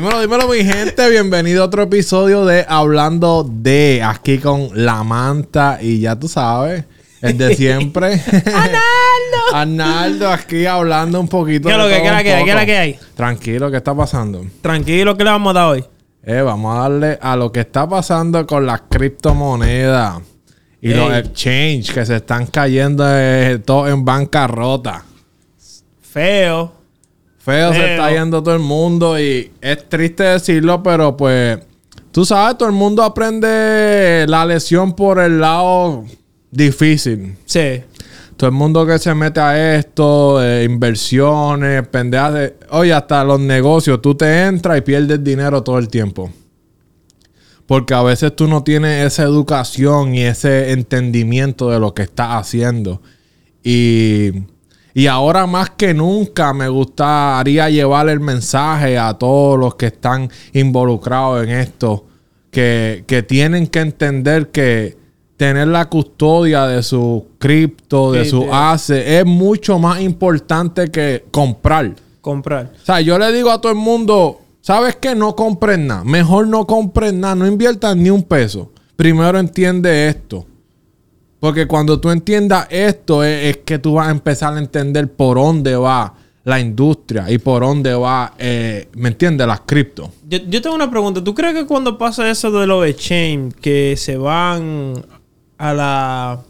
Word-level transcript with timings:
Dímelo, 0.00 0.22
dímelo, 0.22 0.48
mi 0.48 0.64
gente. 0.64 1.10
Bienvenido 1.10 1.62
a 1.62 1.66
otro 1.66 1.82
episodio 1.82 2.46
de 2.46 2.64
Hablando 2.66 3.46
de 3.46 4.00
aquí 4.02 4.38
con 4.38 4.70
la 4.72 5.04
manta. 5.04 5.76
Y 5.78 6.00
ya 6.00 6.18
tú 6.18 6.26
sabes, 6.26 6.86
el 7.20 7.36
de 7.36 7.54
siempre. 7.54 8.14
¡Arnaldo! 8.46 8.80
Arnaldo, 9.52 10.30
aquí 10.30 10.64
hablando 10.64 11.20
un 11.20 11.28
poquito. 11.28 11.68
¿Qué 11.68 11.74
es 11.74 11.78
lo 11.78 11.86
de 11.86 11.96
que, 11.96 12.00
todo 12.00 12.02
qué 12.02 12.08
es 12.08 12.14
la 12.14 12.18
un 12.18 12.24
que 12.24 12.32
hay? 12.32 12.44
¿Qué 12.44 12.48
es 12.48 12.54
la 12.54 12.60
poco. 12.60 12.66
que 12.66 12.78
hay? 12.78 12.98
Tranquilo, 13.14 13.70
¿qué 13.70 13.76
está 13.76 13.94
pasando? 13.94 14.46
Tranquilo, 14.62 15.18
¿qué 15.18 15.24
le 15.24 15.30
vamos 15.32 15.50
a 15.50 15.58
dar 15.58 15.68
hoy? 15.68 15.84
Eh, 16.22 16.40
vamos 16.40 16.74
a 16.74 16.80
darle 16.80 17.18
a 17.20 17.36
lo 17.36 17.52
que 17.52 17.60
está 17.60 17.86
pasando 17.86 18.46
con 18.46 18.64
las 18.64 18.80
criptomonedas 18.88 20.18
y 20.80 20.92
Ey. 20.92 20.96
los 20.96 21.12
exchange 21.12 21.92
que 21.92 22.06
se 22.06 22.16
están 22.16 22.46
cayendo 22.46 23.04
eh, 23.06 23.60
todo 23.62 23.86
en 23.86 24.02
bancarrota. 24.02 25.04
Feo. 26.00 26.79
Feo, 27.40 27.72
se 27.72 27.92
está 27.92 28.10
yendo 28.12 28.42
todo 28.42 28.54
el 28.54 28.60
mundo 28.60 29.18
y 29.18 29.50
es 29.62 29.88
triste 29.88 30.24
decirlo, 30.24 30.82
pero 30.82 31.16
pues 31.16 31.58
tú 32.12 32.26
sabes, 32.26 32.58
todo 32.58 32.68
el 32.68 32.74
mundo 32.74 33.02
aprende 33.02 34.26
la 34.28 34.44
lección 34.44 34.92
por 34.94 35.18
el 35.18 35.40
lado 35.40 36.04
difícil. 36.50 37.36
Sí. 37.46 37.82
Todo 38.36 38.50
el 38.50 38.56
mundo 38.56 38.86
que 38.86 38.98
se 38.98 39.14
mete 39.14 39.40
a 39.40 39.78
esto, 39.78 40.42
eh, 40.42 40.64
inversiones, 40.64 41.86
pendejas 41.88 42.34
de... 42.34 42.56
Oye, 42.70 42.92
hasta 42.92 43.24
los 43.24 43.40
negocios, 43.40 44.02
tú 44.02 44.14
te 44.14 44.44
entras 44.44 44.78
y 44.78 44.80
pierdes 44.82 45.24
dinero 45.24 45.62
todo 45.62 45.78
el 45.78 45.88
tiempo. 45.88 46.30
Porque 47.66 47.94
a 47.94 48.02
veces 48.02 48.36
tú 48.36 48.48
no 48.48 48.64
tienes 48.64 49.06
esa 49.06 49.22
educación 49.22 50.14
y 50.14 50.22
ese 50.22 50.72
entendimiento 50.72 51.70
de 51.70 51.80
lo 51.80 51.94
que 51.94 52.02
estás 52.02 52.34
haciendo. 52.34 53.00
Y, 53.62 54.32
y 54.94 55.06
ahora 55.06 55.46
más 55.46 55.70
que 55.70 55.94
nunca 55.94 56.52
me 56.52 56.68
gustaría 56.68 57.70
llevar 57.70 58.08
el 58.08 58.20
mensaje 58.20 58.98
a 58.98 59.14
todos 59.14 59.58
los 59.58 59.74
que 59.76 59.86
están 59.86 60.30
involucrados 60.52 61.44
en 61.44 61.50
esto. 61.50 62.06
Que, 62.50 63.04
que 63.06 63.22
tienen 63.22 63.68
que 63.68 63.78
entender 63.78 64.48
que 64.48 64.98
tener 65.36 65.68
la 65.68 65.88
custodia 65.88 66.66
de 66.66 66.82
su 66.82 67.28
cripto, 67.38 68.12
de 68.12 68.24
Sí, 68.24 68.30
su 68.30 68.52
ACE, 68.52 69.20
es 69.20 69.24
mucho 69.24 69.78
más 69.78 70.02
importante 70.02 70.90
que 70.90 71.24
comprar. 71.30 71.94
Comprar. 72.20 72.72
O 72.82 72.84
sea, 72.84 73.00
yo 73.00 73.18
le 73.18 73.32
digo 73.32 73.50
a 73.50 73.58
todo 73.58 73.72
el 73.72 73.78
mundo, 73.78 74.40
¿sabes 74.60 74.96
qué? 74.96 75.14
No 75.14 75.34
compres 75.34 75.78
nada. 75.78 76.04
Mejor 76.04 76.46
no 76.46 76.66
compres 76.66 77.14
nada. 77.14 77.36
No 77.36 77.46
inviertas 77.46 77.96
ni 77.96 78.10
un 78.10 78.22
peso. 78.22 78.70
Primero 78.96 79.38
entiende 79.38 80.08
esto. 80.08 80.44
Porque 81.40 81.66
cuando 81.66 81.98
tú 81.98 82.10
entiendas 82.10 82.66
esto, 82.70 83.24
es, 83.24 83.56
que 83.64 83.78
tú 83.78 83.94
vas 83.94 84.08
a 84.08 84.10
empezar 84.10 84.54
a 84.54 84.58
entender 84.58 85.10
por 85.10 85.38
dónde 85.38 85.74
va 85.74 86.14
la 86.44 86.60
industria 86.60 87.30
y 87.30 87.38
por 87.38 87.62
dónde 87.62 87.94
va, 87.94 88.34
eh, 88.38 88.88
¿me 88.94 89.08
entiendes? 89.08 89.46
Las 89.46 89.60
cripto. 89.60 90.12
Yo, 90.28 90.62
tengo 90.62 90.76
una 90.76 90.90
pregunta. 90.90 91.24
¿Tú 91.24 91.34
crees 91.34 91.54
que 91.54 91.66
cuando 91.66 91.96
pasa 91.96 92.30
eso 92.30 92.50
de 92.50 92.66
los 92.66 92.86
exchange, 92.86 93.54
que 93.54 93.94
se 93.96 94.18
van 94.18 95.02
a 95.56 95.74
la 95.74 96.40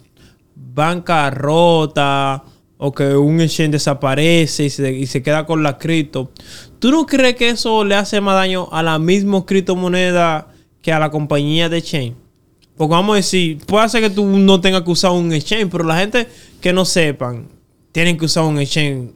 banca 0.56 1.30
rota 1.30 2.42
o 2.76 2.92
que 2.92 3.14
un 3.14 3.40
exchange 3.40 3.72
desaparece 3.72 4.64
y 4.64 4.70
se, 4.70 4.92
y 4.92 5.06
se 5.06 5.22
queda 5.22 5.46
con 5.46 5.62
la 5.62 5.78
cripto, 5.78 6.32
¿tú 6.80 6.90
no 6.90 7.06
crees 7.06 7.36
que 7.36 7.50
eso 7.50 7.84
le 7.84 7.94
hace 7.94 8.20
más 8.20 8.34
daño 8.34 8.68
a 8.72 8.82
la 8.82 8.98
misma 8.98 9.44
criptomoneda 9.46 10.48
que 10.82 10.92
a 10.92 10.98
la 10.98 11.10
compañía 11.10 11.68
de 11.68 11.78
exchange? 11.78 12.14
Porque 12.80 12.92
vamos 12.92 13.12
a 13.12 13.16
decir, 13.16 13.58
puede 13.66 13.86
ser 13.90 14.00
que 14.00 14.08
tú 14.08 14.24
no 14.24 14.58
tengas 14.58 14.80
que 14.80 14.90
usar 14.90 15.10
un 15.10 15.30
exchange, 15.34 15.68
pero 15.70 15.84
la 15.84 15.98
gente 15.98 16.26
que 16.62 16.72
no 16.72 16.86
sepan, 16.86 17.46
tienen 17.92 18.16
que 18.16 18.24
usar 18.24 18.44
un 18.44 18.58
exchange. 18.58 19.10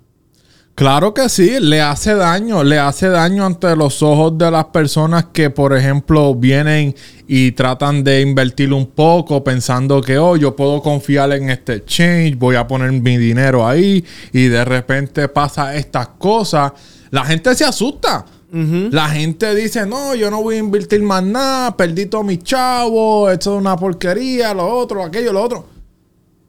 Claro 0.74 1.14
que 1.14 1.30
sí, 1.30 1.58
le 1.60 1.80
hace 1.80 2.14
daño, 2.14 2.62
le 2.62 2.78
hace 2.78 3.08
daño 3.08 3.46
ante 3.46 3.74
los 3.74 4.02
ojos 4.02 4.36
de 4.36 4.50
las 4.50 4.66
personas 4.66 5.28
que, 5.32 5.48
por 5.48 5.74
ejemplo, 5.74 6.34
vienen 6.34 6.94
y 7.26 7.52
tratan 7.52 8.04
de 8.04 8.20
invertir 8.20 8.70
un 8.70 8.88
poco 8.88 9.42
pensando 9.42 10.02
que, 10.02 10.18
oh, 10.18 10.36
yo 10.36 10.54
puedo 10.54 10.82
confiar 10.82 11.32
en 11.32 11.48
este 11.48 11.76
exchange, 11.76 12.36
voy 12.36 12.56
a 12.56 12.66
poner 12.66 12.92
mi 12.92 13.16
dinero 13.16 13.66
ahí 13.66 14.04
y 14.30 14.48
de 14.48 14.62
repente 14.66 15.26
pasa 15.30 15.74
estas 15.74 16.08
cosas. 16.18 16.70
La 17.10 17.24
gente 17.24 17.54
se 17.54 17.64
asusta. 17.64 18.26
La 18.54 19.08
gente 19.08 19.52
dice, 19.54 19.84
no, 19.84 20.14
yo 20.14 20.30
no 20.30 20.40
voy 20.40 20.56
a 20.56 20.58
invertir 20.58 21.02
más 21.02 21.24
nada, 21.24 21.76
perdí 21.76 22.06
todo 22.06 22.22
mi 22.22 22.38
chavo, 22.38 23.28
esto 23.28 23.54
es 23.54 23.60
una 23.60 23.76
porquería, 23.76 24.54
lo 24.54 24.68
otro, 24.68 25.02
aquello, 25.02 25.32
lo 25.32 25.42
otro. 25.42 25.66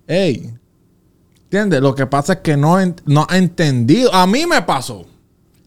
Ey, 0.06 0.54
¿entiendes? 1.46 1.82
Lo 1.82 1.96
que 1.96 2.06
pasa 2.06 2.34
es 2.34 2.40
que 2.40 2.56
no, 2.56 2.78
no 3.06 3.26
ha 3.28 3.38
entendido. 3.38 4.14
A 4.14 4.28
mí 4.28 4.46
me 4.46 4.62
pasó. 4.62 5.06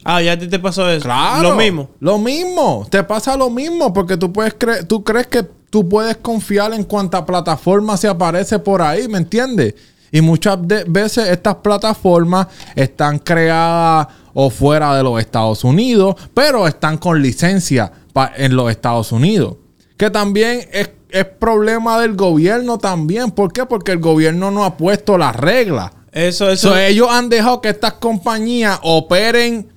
Ah, 0.04 0.22
ya 0.22 0.32
a 0.32 0.38
ti 0.38 0.46
te 0.46 0.60
pasó 0.60 0.88
eso. 0.88 1.02
Claro. 1.02 1.50
Lo 1.50 1.56
mismo. 1.56 1.90
Lo 1.98 2.18
mismo. 2.18 2.86
Te 2.88 3.02
pasa 3.02 3.36
lo 3.36 3.50
mismo 3.50 3.92
porque 3.92 4.16
tú 4.16 4.32
puedes 4.32 4.54
creer, 4.54 4.86
tú 4.86 5.02
crees 5.02 5.26
que 5.26 5.42
tú 5.70 5.88
puedes 5.88 6.16
confiar 6.18 6.72
en 6.72 6.84
cuanta 6.84 7.26
plataforma 7.26 7.96
se 7.96 8.08
aparece 8.08 8.58
por 8.58 8.80
ahí, 8.80 9.08
¿me 9.08 9.18
entiendes? 9.18 9.74
Y 10.10 10.20
muchas 10.20 10.58
veces 10.86 11.28
estas 11.28 11.56
plataformas 11.56 12.46
están 12.74 13.18
creadas 13.18 14.08
o 14.40 14.50
fuera 14.50 14.94
de 14.94 15.02
los 15.02 15.18
Estados 15.18 15.64
Unidos, 15.64 16.14
pero 16.32 16.68
están 16.68 16.96
con 16.96 17.20
licencia 17.20 17.90
en 18.36 18.54
los 18.54 18.70
Estados 18.70 19.10
Unidos. 19.10 19.56
Que 19.96 20.10
también 20.10 20.60
es, 20.70 20.92
es 21.10 21.24
problema 21.24 22.00
del 22.00 22.14
gobierno 22.14 22.78
también. 22.78 23.32
¿Por 23.32 23.52
qué? 23.52 23.66
Porque 23.66 23.90
el 23.90 23.98
gobierno 23.98 24.52
no 24.52 24.64
ha 24.64 24.76
puesto 24.76 25.18
las 25.18 25.34
reglas. 25.34 25.90
Eso, 26.12 26.48
eso. 26.48 26.68
So, 26.68 26.78
ellos 26.78 27.08
han 27.10 27.28
dejado 27.28 27.60
que 27.60 27.70
estas 27.70 27.94
compañías 27.94 28.78
operen 28.84 29.72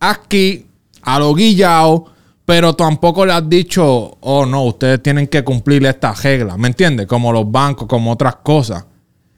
aquí 0.00 0.64
a 1.02 1.18
lo 1.18 1.34
guillado, 1.34 2.06
pero 2.46 2.74
tampoco 2.74 3.26
le 3.26 3.34
has 3.34 3.46
dicho, 3.46 4.16
oh 4.18 4.46
no, 4.46 4.64
ustedes 4.64 5.02
tienen 5.02 5.26
que 5.26 5.44
cumplir 5.44 5.84
estas 5.84 6.22
reglas, 6.22 6.56
¿me 6.56 6.68
entiendes? 6.68 7.06
Como 7.06 7.30
los 7.34 7.52
bancos, 7.52 7.86
como 7.86 8.12
otras 8.12 8.36
cosas. 8.36 8.86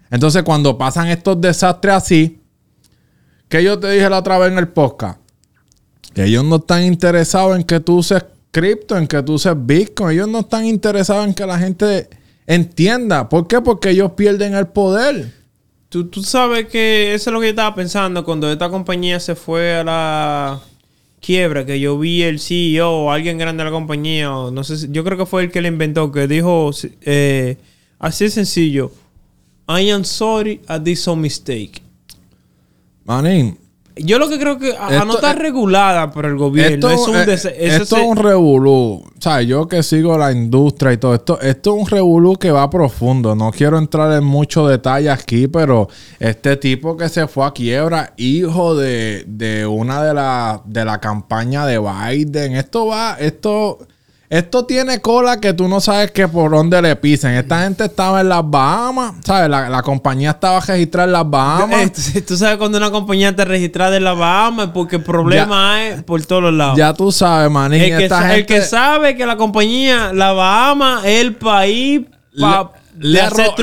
Entonces, 0.08 0.44
cuando 0.44 0.78
pasan 0.78 1.08
estos 1.08 1.40
desastres 1.40 1.94
así, 1.96 2.45
que 3.48 3.62
yo 3.62 3.78
te 3.78 3.90
dije 3.90 4.08
la 4.08 4.18
otra 4.18 4.38
vez 4.38 4.52
en 4.52 4.58
el 4.58 4.68
podcast, 4.68 5.20
que 6.14 6.24
ellos 6.24 6.44
no 6.44 6.56
están 6.56 6.84
interesados 6.84 7.56
en 7.56 7.64
que 7.64 7.80
tú 7.80 7.96
uses 7.96 8.24
cripto, 8.50 8.96
en 8.96 9.06
que 9.06 9.22
tú 9.22 9.34
uses 9.34 9.54
Bitcoin, 9.56 10.12
ellos 10.12 10.28
no 10.28 10.40
están 10.40 10.64
interesados 10.64 11.26
en 11.26 11.34
que 11.34 11.46
la 11.46 11.58
gente 11.58 12.08
entienda. 12.46 13.28
¿Por 13.28 13.46
qué? 13.46 13.60
Porque 13.60 13.90
ellos 13.90 14.12
pierden 14.12 14.54
el 14.54 14.66
poder. 14.68 15.32
Tú, 15.88 16.08
tú 16.08 16.22
sabes 16.22 16.66
que 16.66 17.14
eso 17.14 17.30
es 17.30 17.34
lo 17.34 17.40
que 17.40 17.46
yo 17.46 17.50
estaba 17.50 17.74
pensando 17.74 18.24
cuando 18.24 18.50
esta 18.50 18.68
compañía 18.68 19.20
se 19.20 19.34
fue 19.34 19.76
a 19.76 19.84
la 19.84 20.60
quiebra, 21.20 21.66
que 21.66 21.80
yo 21.80 21.98
vi 21.98 22.22
el 22.22 22.40
CEO 22.40 22.90
o 22.90 23.10
alguien 23.10 23.38
grande 23.38 23.62
de 23.62 23.70
la 23.70 23.74
compañía, 23.74 24.34
o 24.34 24.50
no 24.50 24.64
sé 24.64 24.78
si, 24.78 24.88
yo 24.90 25.04
creo 25.04 25.18
que 25.18 25.26
fue 25.26 25.44
el 25.44 25.50
que 25.50 25.60
la 25.60 25.68
inventó, 25.68 26.10
que 26.12 26.26
dijo 26.26 26.70
eh, 27.02 27.56
así 27.98 28.24
de 28.24 28.30
sencillo, 28.30 28.92
I 29.68 29.90
am 29.90 30.04
sorry, 30.04 30.60
I 30.68 30.78
did 30.80 30.96
some 30.96 31.22
mistake. 31.22 31.82
Manín, 33.06 33.58
Yo 33.98 34.18
lo 34.18 34.28
que 34.28 34.38
creo 34.38 34.58
que 34.58 34.76
a, 34.76 34.90
Esto 34.90 35.04
no 35.06 35.14
estar 35.14 35.36
es- 35.36 35.42
regulada 35.42 36.10
por 36.10 36.26
el 36.26 36.36
gobierno, 36.36 36.90
es 36.90 37.08
un 37.08 37.16
eso 37.16 37.48
esto 37.48 37.96
es 37.96 38.02
un 38.02 38.16
revolú. 38.16 39.02
O 39.06 39.20
sea, 39.22 39.40
yo 39.40 39.66
que 39.66 39.82
sigo 39.82 40.18
la 40.18 40.30
industria 40.32 40.92
y 40.92 40.98
todo 40.98 41.14
esto, 41.14 41.40
esto 41.40 41.74
es 41.74 41.82
un 41.82 41.88
revolú 41.88 42.34
que 42.36 42.50
va 42.50 42.68
profundo. 42.68 43.34
No 43.34 43.50
quiero 43.52 43.78
entrar 43.78 44.12
en 44.12 44.24
mucho 44.24 44.68
detalle 44.68 45.08
aquí, 45.08 45.48
pero 45.48 45.88
este 46.20 46.56
tipo 46.58 46.94
que 46.96 47.08
se 47.08 47.26
fue 47.26 47.46
a 47.46 47.52
quiebra, 47.52 48.12
hijo 48.18 48.76
de, 48.76 49.24
de 49.26 49.66
una 49.66 50.02
de 50.04 50.12
las 50.12 50.60
de 50.66 50.84
la 50.84 51.00
campaña 51.00 51.64
de 51.64 51.78
Biden, 51.78 52.54
esto 52.56 52.86
va, 52.86 53.16
esto, 53.18 53.78
esto 54.28 54.64
tiene 54.66 55.00
cola 55.00 55.40
que 55.40 55.52
tú 55.52 55.68
no 55.68 55.80
sabes 55.80 56.10
que 56.10 56.26
por 56.26 56.50
dónde 56.50 56.80
le 56.82 56.96
pisen. 56.96 57.32
Esta 57.34 57.62
gente 57.62 57.84
estaba 57.84 58.20
en 58.20 58.28
las 58.28 58.42
Bahamas, 58.48 59.14
¿sabes? 59.24 59.48
La, 59.48 59.68
la 59.68 59.82
compañía 59.82 60.30
estaba 60.30 60.60
registrada 60.60 61.06
en 61.06 61.12
las 61.12 61.30
Bahamas. 61.30 62.16
Eh, 62.16 62.22
tú- 62.22 62.36
sabes 62.36 62.56
cuando 62.58 62.78
una 62.78 62.90
compañía 62.90 63.34
te 63.34 63.44
registra 63.44 63.94
en 63.96 64.04
la 64.04 64.14
Bahamas 64.14 64.70
porque 64.74 64.96
el 64.96 65.02
problema 65.02 65.84
es 65.86 66.02
por 66.02 66.24
todos 66.26 66.42
los 66.42 66.52
lados. 66.54 66.76
Ya 66.76 66.92
tú 66.92 67.12
sabes, 67.12 67.50
manín. 67.50 67.80
El 67.82 67.96
que, 67.98 68.04
esta 68.04 68.18
sa- 68.20 68.30
el 68.34 68.36
gente- 68.38 68.54
que 68.54 68.62
sabe 68.62 69.16
que 69.16 69.26
la 69.26 69.36
compañía, 69.36 70.12
la 70.12 70.32
Bahama, 70.32 71.02
es 71.04 71.20
el 71.20 71.34
país 71.36 72.02
para 72.40 72.70
le 72.98 73.20
hacer 73.20 73.54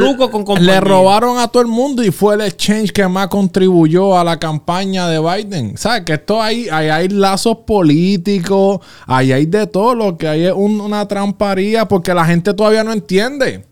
robaron 0.81 1.37
a 1.39 1.47
todo 1.47 1.61
el 1.63 1.67
mundo 1.69 2.03
y 2.03 2.11
fue 2.11 2.35
el 2.35 2.41
exchange 2.41 2.91
que 2.91 3.07
más 3.07 3.27
contribuyó 3.27 4.17
a 4.17 4.23
la 4.23 4.37
campaña 4.37 5.07
de 5.07 5.19
Biden. 5.19 5.77
¿Sabes? 5.77 6.03
Que 6.05 6.13
esto 6.13 6.41
hay, 6.41 6.67
hay, 6.69 6.89
hay 6.89 7.09
lazos 7.09 7.57
políticos, 7.65 8.79
ahí 9.07 9.31
hay 9.31 9.45
de 9.45 9.67
todo. 9.67 9.95
Lo 9.95 10.17
que 10.17 10.27
hay 10.27 10.45
es 10.45 10.53
un- 10.53 10.81
una 10.81 11.07
tramparía 11.07 11.87
porque 11.87 12.13
la 12.13 12.25
gente 12.25 12.53
todavía 12.53 12.83
no 12.83 12.91
entiende. 12.93 13.65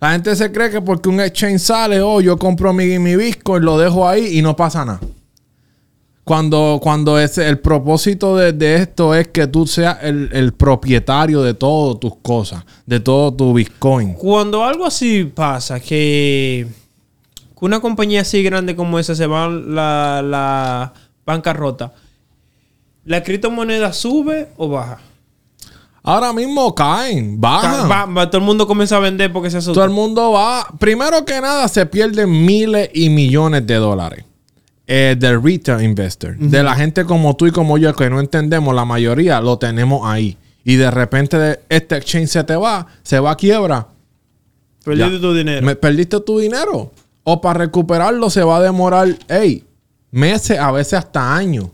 La 0.00 0.12
gente 0.12 0.34
se 0.34 0.50
cree 0.50 0.70
que 0.70 0.80
porque 0.80 1.08
un 1.08 1.20
exchange 1.20 1.60
sale, 1.60 2.00
oh, 2.00 2.20
yo 2.20 2.38
compro 2.38 2.72
mi, 2.72 2.98
mi 2.98 3.16
Bitcoin, 3.16 3.62
lo 3.64 3.78
dejo 3.78 4.08
ahí 4.08 4.38
y 4.38 4.42
no 4.42 4.56
pasa 4.56 4.84
nada. 4.84 5.00
Cuando, 6.24 6.78
cuando 6.82 7.18
ese, 7.18 7.48
el 7.48 7.58
propósito 7.58 8.36
de, 8.36 8.52
de 8.52 8.76
esto 8.76 9.14
es 9.14 9.28
que 9.28 9.46
tú 9.46 9.66
seas 9.66 9.98
el, 10.02 10.28
el 10.32 10.52
propietario 10.52 11.42
de 11.42 11.54
todas 11.54 11.98
tus 11.98 12.16
cosas, 12.22 12.64
de 12.86 13.00
todo 13.00 13.32
tu 13.32 13.52
Bitcoin. 13.54 14.14
Cuando 14.14 14.62
algo 14.64 14.86
así 14.86 15.24
pasa, 15.24 15.80
que, 15.80 16.68
una 17.60 17.80
compañía 17.80 18.20
así 18.20 18.42
grande 18.42 18.76
como 18.76 18.98
esa 18.98 19.14
se 19.14 19.26
va 19.26 19.44
a 19.46 19.48
la, 19.48 20.22
la 20.22 20.92
bancarrota, 21.26 21.92
¿La 23.06 23.22
criptomoneda 23.22 23.92
sube 23.94 24.48
o 24.58 24.68
baja? 24.68 24.98
Ahora 26.02 26.32
mismo 26.34 26.74
caen, 26.74 27.40
bajan. 27.40 27.90
Va- 27.90 28.04
va- 28.06 28.30
todo 28.30 28.38
el 28.40 28.46
mundo 28.46 28.66
comienza 28.66 28.96
a 28.96 29.00
vender 29.00 29.32
porque 29.32 29.50
se 29.50 29.56
asusta. 29.56 29.72
Todo 29.74 29.84
el 29.84 29.90
mundo 29.90 30.32
va. 30.32 30.66
Primero 30.78 31.24
que 31.24 31.40
nada, 31.40 31.66
se 31.68 31.86
pierden 31.86 32.30
miles 32.44 32.90
y 32.92 33.08
millones 33.08 33.66
de 33.66 33.74
dólares. 33.76 34.24
Eh, 34.92 35.14
del 35.16 35.40
retail 35.40 35.84
investor. 35.84 36.36
De 36.36 36.64
la 36.64 36.74
gente 36.74 37.04
como 37.04 37.36
tú 37.36 37.46
y 37.46 37.52
como 37.52 37.78
yo 37.78 37.94
que 37.94 38.10
no 38.10 38.18
entendemos, 38.18 38.74
la 38.74 38.84
mayoría 38.84 39.40
lo 39.40 39.56
tenemos 39.56 40.00
ahí. 40.04 40.36
Y 40.64 40.74
de 40.74 40.90
repente 40.90 41.60
este 41.68 41.96
exchange 41.96 42.28
se 42.28 42.42
te 42.42 42.56
va, 42.56 42.88
se 43.04 43.20
va 43.20 43.30
a 43.30 43.36
quiebra. 43.36 43.86
Perdiste 44.84 45.12
Ya. 45.14 45.20
tu 45.20 45.32
dinero. 45.32 45.64
Me- 45.64 45.76
perdiste 45.76 46.18
tu 46.20 46.40
dinero. 46.40 46.90
O 47.22 47.40
para 47.40 47.60
recuperarlo 47.60 48.30
se 48.30 48.42
va 48.42 48.56
a 48.56 48.60
demorar, 48.62 49.08
hey, 49.28 49.62
meses, 50.10 50.58
a 50.58 50.72
veses 50.72 50.94
hasta 50.94 51.36
años. 51.36 51.66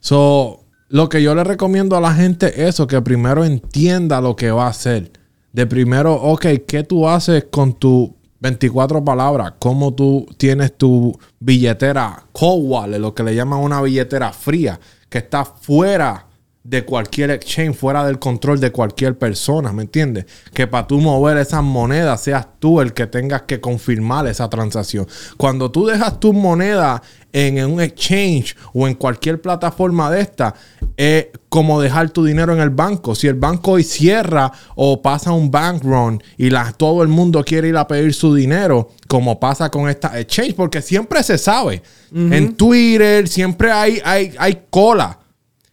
So, 0.00 0.60
lo 0.88 1.08
que 1.08 1.22
yo 1.22 1.34
le 1.34 1.44
recomiendo 1.44 1.96
a 1.96 2.00
la 2.00 2.14
gente 2.14 2.46
es 2.62 2.70
eso, 2.70 2.86
que 2.86 3.00
primero 3.02 3.44
entienda 3.44 4.20
lo 4.20 4.36
que 4.36 4.50
va 4.50 4.66
a 4.66 4.70
hacer. 4.70 5.10
De 5.52 5.66
primero, 5.66 6.14
ok, 6.14 6.46
¿qué 6.66 6.82
tú 6.82 7.08
haces 7.08 7.44
con 7.50 7.74
tu 7.78 8.14
24 8.44 9.02
palabras? 9.02 9.54
¿Cómo 9.58 9.94
tú 9.94 10.26
tienes 10.36 10.76
tu 10.76 11.18
billetera 11.40 12.26
cold 12.32 12.94
lo 12.98 13.14
que 13.14 13.22
le 13.22 13.34
llaman 13.34 13.60
una 13.60 13.80
billetera 13.80 14.34
fría, 14.34 14.78
que 15.08 15.16
está 15.16 15.46
fuera 15.46 16.26
de 16.62 16.84
cualquier 16.84 17.30
exchange, 17.30 17.74
fuera 17.74 18.04
del 18.04 18.18
control 18.18 18.60
de 18.60 18.70
cualquier 18.70 19.16
persona, 19.16 19.72
¿me 19.72 19.84
entiendes? 19.84 20.26
Que 20.52 20.66
para 20.66 20.86
tú 20.86 21.00
mover 21.00 21.38
esas 21.38 21.62
monedas 21.62 22.20
seas 22.20 22.46
tú 22.58 22.82
el 22.82 22.92
que 22.92 23.06
tengas 23.06 23.42
que 23.42 23.62
confirmar 23.62 24.26
esa 24.26 24.50
transacción. 24.50 25.06
Cuando 25.38 25.70
tú 25.70 25.86
dejas 25.86 26.20
tu 26.20 26.34
moneda 26.34 27.02
en, 27.34 27.64
un 27.68 27.80
exchange 27.80 28.56
o 28.72 28.86
en 28.86 28.94
cualquier 28.94 29.42
plataforma 29.42 30.10
de 30.10 30.20
esta, 30.20 30.54
es 30.96 31.26
como 31.48 31.80
dejar 31.80 32.10
tu 32.10 32.24
dinero 32.24 32.54
en 32.54 32.60
el 32.60 32.70
banco. 32.70 33.16
Si 33.16 33.26
el 33.26 33.34
banco 33.34 33.72
hoy 33.72 33.82
cierra 33.82 34.52
o 34.76 35.02
pasa 35.02 35.32
un 35.32 35.50
bank 35.50 35.82
run 35.82 36.22
y 36.38 36.48
la, 36.50 36.72
todo 36.72 37.02
el 37.02 37.08
mundo 37.08 37.44
quiere 37.44 37.68
ir 37.68 37.76
a 37.76 37.88
pedir 37.88 38.14
su 38.14 38.32
dinero, 38.34 38.90
como 39.08 39.40
pasa 39.40 39.68
con 39.68 39.88
esta 39.88 40.18
exchange, 40.18 40.54
porque 40.54 40.80
siempre 40.80 41.22
se 41.24 41.36
sabe. 41.36 41.82
En 42.14 42.54
Twitter 42.54 43.26
siempre 43.26 43.72
hay, 43.72 44.00
hay, 44.04 44.32
hay 44.38 44.62
cola. 44.70 45.18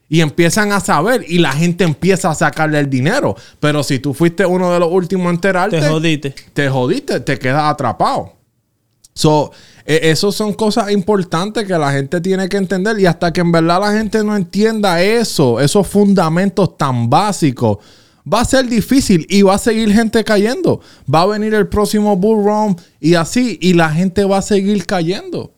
Y 0.10 0.20
empiezan 0.20 0.74
a 0.74 0.82
saber 0.82 1.24
y 1.26 1.38
la 1.38 1.54
gente 1.54 1.86
empieza 1.86 2.32
a 2.32 2.36
sacarle 2.36 2.80
el 2.80 2.90
dinero. 2.90 3.36
Pero 3.62 3.82
si 3.82 4.00
tú 4.00 4.14
fuiste 4.14 4.46
uno 4.46 4.74
de 4.74 4.80
los 4.80 4.92
últimos 4.92 5.28
a 5.28 5.30
enterarte, 5.30 5.80
Te 5.80 5.88
jodiste. 5.88 6.36
te 6.52 6.68
jodiste, 6.68 7.20
te 7.22 7.40
quedas 7.40 7.64
atrapado. 7.64 8.34
So, 9.14 9.52
eh, 9.86 10.00
eso 10.04 10.32
son 10.32 10.54
cosas 10.54 10.92
importantes 10.92 11.66
que 11.66 11.78
la 11.78 11.92
gente 11.92 12.22
tiene 12.22 12.48
que 12.50 12.58
entender. 12.58 13.00
Y 13.00 13.06
hasta 13.06 13.32
que 13.34 13.42
en 13.42 13.52
verdad 13.52 13.82
la 13.82 13.94
gente 13.94 14.24
no 14.24 14.36
entienda 14.36 15.02
eso, 15.02 15.60
esos 15.60 15.88
fundamentos 15.88 16.78
tan 16.78 17.10
básicos, 17.10 17.78
va 18.32 18.42
a 18.42 18.46
ser 18.46 18.68
difícil 18.68 19.26
y 19.30 19.42
va 19.42 19.56
a 19.56 19.58
seguir 19.58 19.92
gente 19.94 20.24
cayendo. 20.24 20.82
Va 21.14 21.22
a 21.22 21.28
venir 21.28 21.54
el 21.54 21.68
próximo 21.68 22.16
bull 22.16 22.46
run 22.46 22.78
y 23.00 23.16
así, 23.16 23.58
y 23.62 23.74
la 23.74 23.90
gente 23.90 24.26
va 24.26 24.38
a 24.38 24.42
seguir 24.42 24.86
cayendo. 24.86 25.54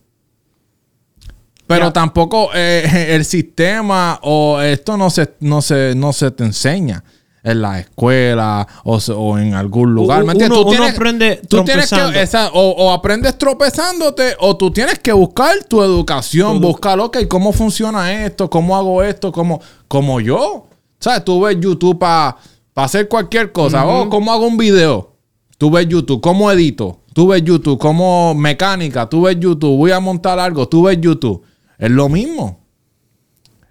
Pero 1.65 1.91
tampoco 1.93 2.49
eh, 2.53 3.07
el 3.15 3.25
sistema 3.25 4.19
o 4.21 4.59
esto 4.61 4.97
no 4.97 5.09
se, 5.09 5.33
no 5.39 5.61
se, 5.61 5.93
no 5.95 6.13
se 6.13 6.31
te 6.31 6.43
enseña 6.43 7.03
en 7.43 7.61
la 7.61 7.79
escuela 7.79 8.65
o, 8.85 8.97
o 8.97 9.37
en 9.37 9.53
algún 9.53 9.93
lugar. 9.93 10.23
¿Me 10.23 10.31
entiendes? 10.31 10.57
uno- 10.57 10.63
Tú 10.63 10.69
uno 10.69 10.77
tienes- 10.79 10.95
aprende 10.95 11.41
tú 11.49 11.63
tienes 11.65 11.89
que, 11.89 12.21
esa- 12.21 12.49
o, 12.53 12.69
o 12.71 12.91
aprendes 12.91 13.37
tropezándote 13.37 14.35
o 14.39 14.55
tú 14.55 14.71
tienes 14.71 14.99
que 14.99 15.11
buscar 15.11 15.63
tu 15.67 15.83
educación, 15.83 16.57
edu- 16.57 16.61
buscar, 16.61 16.99
ok, 16.99 17.17
cómo 17.27 17.51
funciona 17.51 18.23
esto, 18.25 18.49
cómo 18.49 18.77
hago 18.77 19.03
esto, 19.03 19.31
cómo, 19.31 19.61
como 19.87 20.21
yo. 20.21 20.67
¿Sabes? 20.99 21.25
Tú 21.25 21.41
ves 21.41 21.57
YouTube 21.59 21.99
para 21.99 22.37
hacer 22.75 23.09
cualquier 23.09 23.51
cosa. 23.51 23.85
Oh, 23.85 24.07
¿cómo 24.09 24.31
hago 24.31 24.47
un 24.47 24.55
video? 24.57 25.11
Tú 25.57 25.69
ves 25.69 25.85
YouTube, 25.87 26.21
¿cómo 26.21 26.49
edito? 26.49 26.99
Tú 27.13 27.27
ves 27.27 27.43
YouTube, 27.43 27.77
¿cómo 27.77 28.33
mecánica? 28.33 29.07
Tú 29.09 29.21
ves 29.23 29.37
YouTube, 29.39 29.77
voy 29.77 29.91
a 29.91 29.99
montar 29.99 30.39
algo, 30.39 30.67
tú 30.67 30.83
ves 30.83 30.97
YouTube. 31.01 31.43
Es 31.77 31.91
lo 31.91 32.07
mismo. 32.09 32.61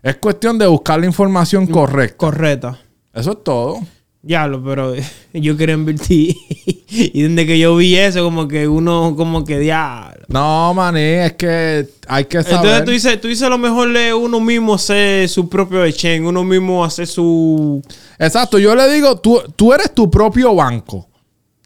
Es 0.03 0.17
cuestión 0.17 0.59
de 0.59 0.67
buscar 0.67 1.01
la 1.01 1.07
información 1.07 1.67
correcta. 1.67 2.17
Correcta. 2.19 2.79
Eso 3.13 3.33
es 3.33 3.45
todo. 3.45 3.81
Ya 4.23 4.47
lo, 4.47 4.63
pero 4.63 4.95
yo 5.33 5.57
quería 5.57 5.75
invertir. 5.75 6.37
y 6.89 7.23
desde 7.23 7.47
que 7.47 7.59
yo 7.59 7.77
vi 7.77 7.97
eso, 7.97 8.23
como 8.23 8.47
que 8.47 8.69
uno, 8.69 9.15
como 9.17 9.45
que 9.45 9.59
diablo. 9.59 10.25
No, 10.29 10.73
maní, 10.75 11.01
es 11.01 11.33
que 11.33 11.89
hay 12.07 12.25
que 12.27 12.43
saber. 12.43 12.59
Entonces 12.59 12.85
tú 12.85 12.91
dices, 12.93 13.21
tú 13.21 13.29
dices 13.29 13.49
lo 13.49 13.59
mejor 13.59 13.93
de 13.93 14.15
uno 14.15 14.41
mismo 14.41 14.75
hacer 14.75 15.29
su 15.29 15.49
propio 15.49 15.85
exchange, 15.85 16.23
uno 16.27 16.45
mismo 16.45 16.85
hacer 16.85 17.07
su... 17.07 17.83
Exacto, 18.19 18.59
yo 18.59 18.75
le 18.75 18.89
digo, 18.93 19.19
tú, 19.19 19.43
tú 19.57 19.73
eres 19.73 19.93
tu 19.93 20.11
propio 20.11 20.55
banco. 20.55 21.09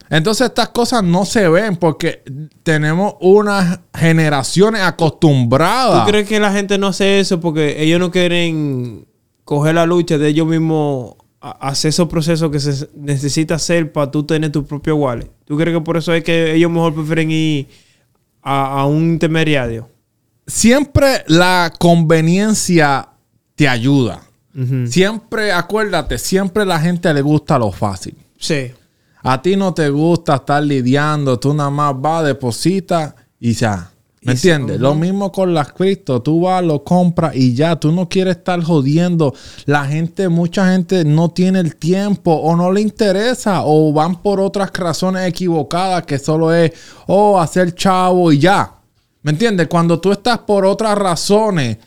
Entonces 0.09 0.47
estas 0.47 0.69
cosas 0.69 1.03
no 1.03 1.25
se 1.25 1.49
ven 1.49 1.77
porque 1.77 2.23
tenemos 2.63 3.15
unas 3.21 3.81
generaciones 3.93 4.81
¿Tú 4.81 4.87
acostumbradas. 4.87 6.09
crees 6.09 6.29
que 6.29 6.39
la 6.39 6.53
gente 6.53 6.79
no 6.79 6.89
hace 6.89 7.21
eso 7.21 7.41
porque 7.41 7.83
ellos 7.83 7.99
no 7.99 8.11
quieren 8.11 9.07
coger 9.45 9.75
la 9.75 9.85
lucha 9.85 10.17
de 10.17 10.29
ellos 10.29 10.47
mismos 10.47 11.16
hacer 11.51 11.91
esos 11.91 12.09
procesos 12.09 12.51
que 12.51 12.61
se 12.61 12.89
necesita 12.95 13.57
hacer 13.57 13.93
para 13.93 14.11
tú 14.11 14.25
tener 14.25 14.53
tu 14.53 14.65
propio 14.65 14.97
wallet? 14.97 15.31
¿Tú 15.45 15.57
crees 15.57 15.77
que 15.77 15.81
por 15.83 15.97
eso 15.97 16.13
es 16.13 16.25
que 16.25 16.55
ellos 16.55 16.71
mejor 16.71 16.95
prefieren 16.95 17.31
ir 17.31 17.69
a, 18.43 18.81
a 18.81 18.87
un 18.87 19.11
intermediario? 19.11 19.89
Siempre 20.47 21.25
la 21.27 21.73
conveniencia 21.79 23.09
te 23.55 23.69
ayuda. 23.69 24.23
Siempre, 24.87 25.53
acuérdate, 25.53 26.17
siempre 26.17 26.65
la 26.65 26.81
gente 26.81 27.13
le 27.13 27.21
gusta 27.21 27.59
lo 27.59 27.71
fácil. 27.73 28.17
Sí. 28.39 28.73
A 29.23 29.43
ti 29.43 29.55
no 29.55 29.75
te 29.75 29.91
gusta 29.91 30.37
estar 30.37 30.63
lidiando, 30.63 31.39
tú 31.39 31.53
nada 31.53 31.69
más 31.69 32.01
vas, 32.01 32.25
depositas 32.25 33.15
y 33.39 33.53
ya. 33.53 33.91
¿Me 34.27 34.33
entiendes? 34.33 34.81
Lo 34.81 34.97
mismo 34.97 35.31
con 35.31 35.55
las 35.55 35.73
cripto, 35.73 36.21
tú 36.21 36.41
vas, 36.41 36.65
lo 36.65 36.83
compras 36.83 37.37
y 37.37 37.55
ya, 37.55 37.77
tú 37.77 37.93
no 37.93 38.09
quieres 38.09 38.39
estar 38.39 38.61
jodiendo. 38.61 39.33
La 39.67 39.85
gente, 39.85 40.29
mucha 40.29 40.73
gente 40.73 41.05
no 41.05 41.31
tiene 41.31 41.61
el 41.61 41.77
tiempo 41.77 42.33
o 42.33 42.57
no 42.57 42.73
le 42.73 42.81
interesa 42.81 43.63
o 43.65 43.93
van 43.93 44.21
por 44.23 44.41
otras 44.41 44.73
razones 44.73 45.29
equivocadas 45.29 46.05
que 46.07 46.19
solo 46.19 46.53
es, 46.53 46.73
oh, 47.07 47.39
hacer 47.39 47.73
chavo 47.77 48.33
y 48.33 48.41
ya. 48.41 48.73
¿Me 49.23 49.31
entiendes? 49.31 49.69
Cuando 49.69 50.01
tú 50.01 50.11
estás 50.11 50.39
por 50.39 50.67
otras 50.67 50.99
razones, 50.99 51.79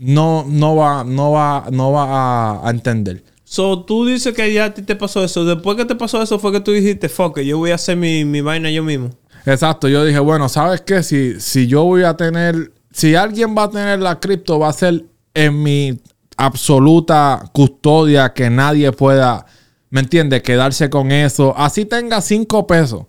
no, 0.00 0.44
no 0.48 0.74
va, 0.74 1.04
no 1.04 1.30
va, 1.30 1.66
no 1.70 1.92
va 1.92 2.04
a, 2.04 2.66
a 2.66 2.70
entender. 2.70 3.22
So, 3.44 3.84
tú 3.84 4.04
dices 4.04 4.34
que 4.34 4.52
ya 4.52 4.66
a 4.66 4.74
ti 4.74 4.82
te 4.82 4.96
pasó 4.96 5.24
eso. 5.24 5.44
Después 5.44 5.76
que 5.76 5.84
te 5.84 5.94
pasó 5.94 6.20
eso 6.20 6.40
fue 6.40 6.50
que 6.50 6.60
tú 6.60 6.72
dijiste, 6.72 7.08
fuck 7.08 7.38
yo 7.38 7.56
voy 7.58 7.70
a 7.70 7.76
hacer 7.76 7.96
mi, 7.96 8.24
mi 8.24 8.40
vaina 8.40 8.68
yo 8.68 8.82
mismo. 8.82 9.10
Exacto, 9.50 9.88
yo 9.88 10.04
dije, 10.04 10.18
bueno, 10.18 10.48
¿sabes 10.48 10.80
qué? 10.82 11.02
Si, 11.02 11.40
si 11.40 11.66
yo 11.66 11.84
voy 11.84 12.02
a 12.02 12.16
tener, 12.16 12.72
si 12.92 13.14
alguien 13.14 13.54
va 13.56 13.64
a 13.64 13.70
tener 13.70 13.98
la 14.00 14.20
cripto, 14.20 14.58
va 14.58 14.68
a 14.68 14.72
ser 14.72 15.04
en 15.34 15.62
mi 15.62 15.98
absoluta 16.36 17.42
custodia 17.52 18.32
que 18.34 18.50
nadie 18.50 18.92
pueda, 18.92 19.46
¿me 19.90 20.00
entiendes? 20.00 20.42
Quedarse 20.42 20.90
con 20.90 21.12
eso. 21.12 21.54
Así 21.56 21.84
tenga 21.84 22.20
cinco 22.20 22.66
pesos. 22.66 23.06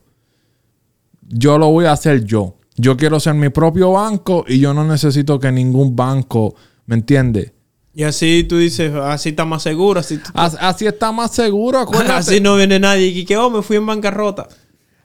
Yo 1.28 1.58
lo 1.58 1.70
voy 1.70 1.86
a 1.86 1.92
hacer 1.92 2.24
yo. 2.24 2.56
Yo 2.76 2.96
quiero 2.96 3.20
ser 3.20 3.34
mi 3.34 3.50
propio 3.50 3.92
banco 3.92 4.46
y 4.48 4.60
yo 4.60 4.74
no 4.74 4.84
necesito 4.86 5.40
que 5.40 5.52
ningún 5.52 5.96
banco, 5.96 6.56
¿me 6.86 6.96
entiendes? 6.96 7.52
Y 7.94 8.04
así 8.04 8.46
tú 8.48 8.58
dices, 8.58 8.94
así 8.96 9.30
está 9.30 9.44
más 9.44 9.64
seguro, 9.64 10.00
así, 10.00 10.20
As- 10.34 10.56
Así 10.60 10.88
está 10.88 11.12
más 11.12 11.32
seguro, 11.32 11.80
acuérdate. 11.82 12.14
así 12.14 12.40
no 12.40 12.56
viene 12.56 12.80
nadie 12.80 13.08
y 13.08 13.26
que, 13.26 13.36
oh, 13.36 13.50
me 13.50 13.62
fui 13.62 13.76
en 13.78 13.86
bancarrota. 13.86 14.48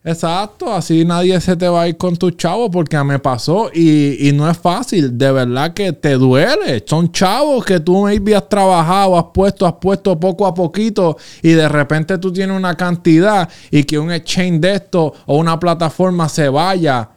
Exacto, 0.06 0.70
así 0.70 1.02
nadie 1.02 1.40
se 1.40 1.56
te 1.56 1.66
va 1.66 1.80
a 1.82 1.88
ir 1.88 1.96
con 1.96 2.14
tus 2.14 2.36
chavos 2.36 2.68
porque 2.70 3.02
me 3.02 3.18
pasó 3.18 3.70
y, 3.72 4.28
y 4.28 4.32
no 4.32 4.50
es 4.50 4.58
fácil, 4.58 5.16
de 5.16 5.32
verdad 5.32 5.72
que 5.72 5.94
te 5.94 6.12
duele. 6.12 6.84
Son 6.86 7.10
chavos 7.10 7.64
que 7.64 7.80
tú 7.80 8.04
maybe 8.04 8.36
has 8.36 8.46
trabajado, 8.46 9.16
has 9.16 9.24
puesto, 9.32 9.66
has 9.66 9.72
puesto 9.80 10.20
poco 10.20 10.46
a 10.46 10.52
poquito 10.52 11.16
y 11.40 11.52
de 11.52 11.66
repente 11.70 12.18
tú 12.18 12.30
tienes 12.30 12.54
una 12.54 12.76
cantidad 12.76 13.48
y 13.70 13.84
que 13.84 13.98
un 13.98 14.12
exchange 14.12 14.60
de 14.60 14.74
esto 14.74 15.14
o 15.24 15.38
una 15.38 15.58
plataforma 15.58 16.28
se 16.28 16.50
vaya. 16.50 17.08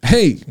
Hey, 0.00 0.42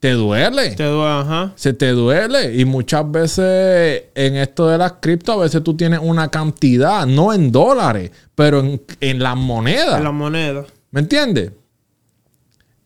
te 0.00 0.12
duele. 0.12 0.70
Te 0.76 0.84
duele, 0.84 1.10
ajá. 1.20 1.52
Se 1.56 1.72
te 1.72 1.88
duele. 1.90 2.54
Y 2.56 2.64
muchas 2.64 3.10
veces 3.10 4.04
en 4.14 4.36
esto 4.36 4.68
de 4.68 4.78
las 4.78 4.92
cripto, 5.00 5.32
a 5.32 5.36
veces 5.38 5.62
tú 5.64 5.74
tienes 5.76 6.00
una 6.02 6.28
cantidad, 6.28 7.06
no 7.06 7.32
en 7.32 7.50
dólares, 7.50 8.10
pero 8.34 8.60
en, 8.60 8.80
en 9.00 9.18
las 9.22 9.36
monedas. 9.36 9.98
En 9.98 10.04
la 10.04 10.12
moneda. 10.12 10.64
¿Me 10.90 11.00
entiendes? 11.00 11.52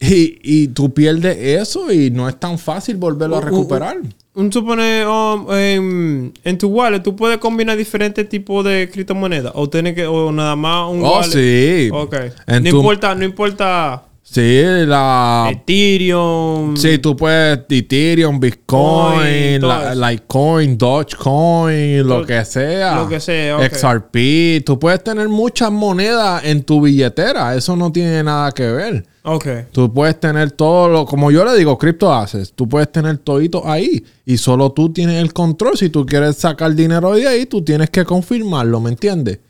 Y, 0.01 0.39
y 0.43 0.69
tú 0.69 0.93
pierdes 0.93 1.37
eso 1.39 1.93
y 1.93 2.11
no 2.11 2.29
es 2.29 2.39
tan 2.41 2.59
fácil 2.59 2.97
volverlo 2.97 3.37
a 3.37 3.39
Uh, 3.39 3.43
uh, 3.43 3.45
recuperar. 3.45 3.99
Un 4.35 4.51
supone, 4.53 5.07
um, 5.07 5.47
en, 5.53 6.33
en 6.43 6.59
tu 6.59 6.69
wallet, 6.69 7.01
tú 7.01 7.15
puedes 7.15 7.39
combinar 7.39 7.77
diferentes 7.77 8.29
tipos 8.29 8.65
de 8.65 8.89
criptomonedas. 8.91 9.53
O 9.55 9.69
tienes 9.69 9.95
que, 9.95 10.07
o 10.07 10.33
nada 10.33 10.57
más 10.57 10.91
un 10.91 11.05
Oh, 11.05 11.19
wallet. 11.21 11.31
sí. 11.31 11.91
Ok. 11.93 12.15
En 12.49 12.65
no 12.65 12.71
tu- 12.71 12.77
importa, 12.79 13.15
no 13.15 13.25
importa 13.25 14.03
Sí, 14.33 14.63
la... 14.87 15.51
Ethereum. 15.53 16.75
Sí, 16.77 16.97
tú 16.99 17.15
puedes 17.15 17.59
Ethereum, 17.69 18.41
Bitcoin, 18.41 19.61
la, 19.61 19.95
Litecoin, 19.95 20.79
Dogecoin, 20.79 22.07
lo, 22.07 22.25
que 22.25 22.43
sea. 22.45 22.95
Lo 22.97 23.09
que 23.09 23.21
sea. 23.21 23.59
XRP. 23.69 24.65
Tú 24.65 24.79
puedes 24.79 25.05
tener 25.05 25.29
muchas 25.29 25.71
monedas 25.71 26.45
en 26.45 26.63
tu 26.63 26.81
billetera. 26.81 27.55
Eso 27.57 27.77
no 27.77 27.93
tiene 27.93 28.23
nada 28.23 28.53
que 28.53 28.71
ver. 28.71 29.07
Ok. 29.25 29.47
Tú 29.71 29.93
puedes 29.93 30.19
tener 30.19 30.53
todo 30.53 30.89
lo... 30.89 31.05
Como 31.05 31.31
yo 31.31 31.45
le 31.45 31.55
digo, 31.55 31.77
cripto 31.77 32.11
haces. 32.11 32.55
Tú 32.55 32.67
puedes 32.67 32.91
tener 32.91 33.19
todito 33.19 33.69
ahí. 33.69 34.03
Y 34.25 34.39
solo 34.39 34.73
tú 34.73 34.91
tienes 34.93 35.21
el 35.21 35.35
control. 35.35 35.77
Si 35.77 35.91
tú 35.91 36.07
quieres 36.07 36.37
sacar 36.37 36.75
dinero 36.75 37.13
de 37.13 37.27
ahí, 37.29 37.45
tú 37.45 37.63
tienes 37.63 37.91
que 37.91 38.05
confirmarlo, 38.05 38.81
¿me 38.81 38.91
entiendes? 38.91 39.41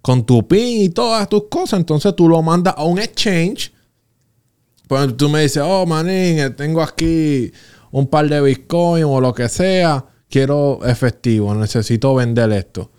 Con 0.00 0.24
tu 0.24 0.46
PIN 0.46 0.82
y 0.82 0.88
todas 0.90 1.28
tus 1.28 1.44
cosas. 1.48 1.80
Entonces 1.80 2.14
tú 2.14 2.28
lo 2.28 2.40
mandas 2.40 2.74
a 2.76 2.84
un 2.84 3.00
exchange 3.00 3.71
pues 4.92 5.16
tú 5.16 5.30
me 5.30 5.40
dices, 5.40 5.62
oh, 5.64 5.86
manín, 5.86 6.38
eh, 6.38 6.50
tengo 6.50 6.82
aquí 6.82 7.50
un 7.92 8.06
par 8.08 8.28
de 8.28 8.42
bitcoin 8.42 9.04
o 9.04 9.22
lo 9.22 9.32
que 9.32 9.48
sea, 9.48 10.04
quiero 10.28 10.80
efectivo, 10.84 11.54
necesito 11.54 12.14
vender 12.14 12.52
esto. 12.52 12.90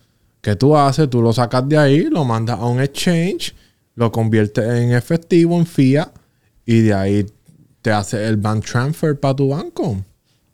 ¿Qué 0.42 0.56
tú 0.56 0.76
haces? 0.76 1.08
Tú 1.08 1.22
lo 1.22 1.32
sacas 1.34 1.70
de 1.70 1.78
ahí, 1.78 2.06
lo 2.06 2.26
mandas 2.26 2.58
a 2.60 2.66
un 2.66 2.82
exchange, 2.82 3.54
lo 3.94 4.12
conviertes 4.12 4.68
en 4.68 4.92
efectivo, 4.92 5.56
en 5.56 5.68
fiat, 5.68 6.10
y 6.66 6.80
de 6.82 6.96
ahí 6.96 7.26
te 7.84 7.92
hace 7.92 8.26
el 8.26 8.38
bank 8.38 8.66
transfer 8.66 9.20
para 9.20 9.36
tu 9.36 9.50
banco. 9.50 9.98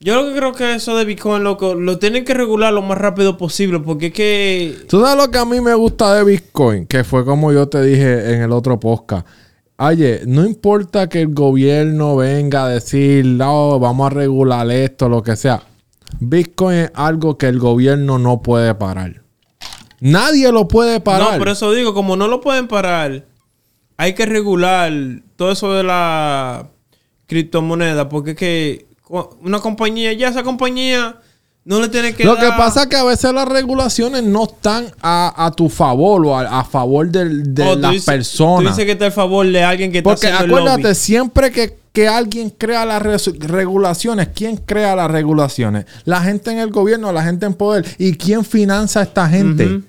Yo 0.01 0.22
lo 0.22 0.27
que 0.27 0.38
creo 0.38 0.53
que 0.53 0.75
eso 0.75 0.98
de 0.98 1.05
Bitcoin, 1.05 1.46
loco, 1.46 1.74
lo 1.74 2.00
tienen 2.00 2.25
que 2.25 2.34
regular 2.34 2.74
lo 2.74 2.81
más 2.81 2.98
rápido 2.98 3.38
posible, 3.38 3.79
porque 3.79 4.08
es 4.08 4.13
que... 4.13 4.77
Tú 4.89 5.00
sabes 5.00 5.15
lo 5.15 5.31
que 5.31 5.38
a 5.38 5.46
mí 5.46 5.62
me 5.62 5.74
gusta 5.74 6.15
de 6.15 6.25
Bitcoin, 6.25 6.86
que 6.86 7.05
fue 7.05 7.24
como 7.24 7.53
yo 7.53 7.69
te 7.69 7.81
dije 7.81 8.34
en 8.34 8.41
el 8.41 8.51
otro 8.51 8.77
podcast 8.77 9.25
Oye, 9.81 10.24
no 10.27 10.45
importa 10.45 11.07
que 11.07 11.21
el 11.21 11.33
gobierno 11.33 12.17
venga 12.17 12.65
a 12.65 12.67
decir, 12.67 13.25
no, 13.25 13.79
vamos 13.79 14.07
a 14.07 14.09
regular 14.09 14.69
esto, 14.69 15.07
lo 15.07 15.24
que 15.24 15.38
sea. 15.38 15.63
Bitcoin 16.19 16.77
es 16.79 16.91
algo 16.95 17.38
que 17.38 17.48
el 17.48 17.59
gobierno 17.59 18.19
no 18.19 18.41
puede 18.41 18.75
parar. 18.75 19.24
Nadie 20.01 20.51
lo 20.51 20.67
puede 20.67 21.00
parar. 21.00 21.31
No, 21.31 21.38
por 21.38 21.48
eso 21.48 21.71
digo, 21.71 21.93
como 21.93 22.17
no 22.17 22.27
lo 22.27 22.41
pueden 22.41 22.67
parar, 22.67 23.25
hay 23.95 24.13
que 24.15 24.25
regular 24.25 24.91
todo 25.38 25.53
eso 25.53 25.74
de 25.74 25.83
la 25.83 26.71
criptomoneda, 27.27 28.09
porque 28.09 28.31
es 28.31 28.38
que 28.38 28.88
una 29.39 29.59
compañía, 29.59 30.12
ya 30.12 30.27
esa 30.27 30.43
compañía 30.43 31.21
no 31.66 31.82
le 31.82 32.13
que 32.16 32.24
Lo 32.24 32.36
que 32.36 32.48
pasa 32.58 32.84
es 32.84 32.88
que 32.88 32.96
a 32.96 33.04
veces 33.04 33.32
las 33.34 33.48
regulaciones 33.48 34.24
no 34.24 34.46
están 34.46 34.88
a, 35.01 35.51
tu 35.56 35.70
favor 35.70 36.25
o 36.25 36.36
a, 36.36 36.63
favor 36.63 37.10
de, 37.10 37.30
de 37.30 37.63
oh, 37.63 37.75
las 37.75 38.04
personas. 38.06 38.63
Tú 38.63 38.70
dices 38.70 38.86
que 38.86 38.94
está 38.94 39.08
a 39.08 39.12
favor 39.12 39.46
de 39.46 39.63
alguien 39.63 39.92
que 39.92 40.01
Porque 40.01 40.28
haciendo 40.28 40.58
acuérdate, 40.58 40.96
siempre 40.96 41.51
que, 41.51 41.78
que, 41.92 42.08
alguien 42.08 42.50
crea 42.50 42.86
las 42.86 43.04
regulaciones, 43.04 44.30
¿quién 44.34 44.58
crea 44.58 44.96
las 44.96 45.12
regulaciones? 45.12 45.86
La 46.06 46.22
gente 46.22 46.50
en 46.51 46.60
el 46.60 46.72
gobierno, 46.72 47.12
la 47.12 47.24
gente 47.24 47.46
en 47.46 47.54
poder. 47.54 47.86
¿Y 47.98 48.13
quién 48.13 48.46
financia 48.46 49.01
a 49.01 49.04
esta 49.04 49.30
gente? 49.30 49.82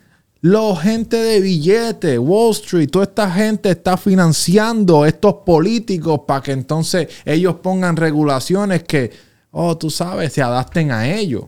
Los 0.42 0.80
gente 0.80 1.16
de 1.16 1.40
billetes, 1.40 2.18
Wall 2.18 2.52
Street, 2.52 2.90
toda 2.90 3.04
esta 3.04 3.30
gente 3.30 3.70
está 3.70 3.96
financiando 3.96 5.06
estos 5.06 5.34
políticos 5.46 6.22
para 6.26 6.42
que 6.42 6.52
entonces 6.52 7.08
ellos 7.24 7.56
pongan 7.62 7.96
regulaciones 7.96 8.82
que, 8.82 9.10
oh, 9.50 9.76
tú 9.76 9.88
sabes, 9.90 10.32
se 10.32 10.42
adapten 10.42 10.90
a 10.92 11.08
ellos. 11.08 11.44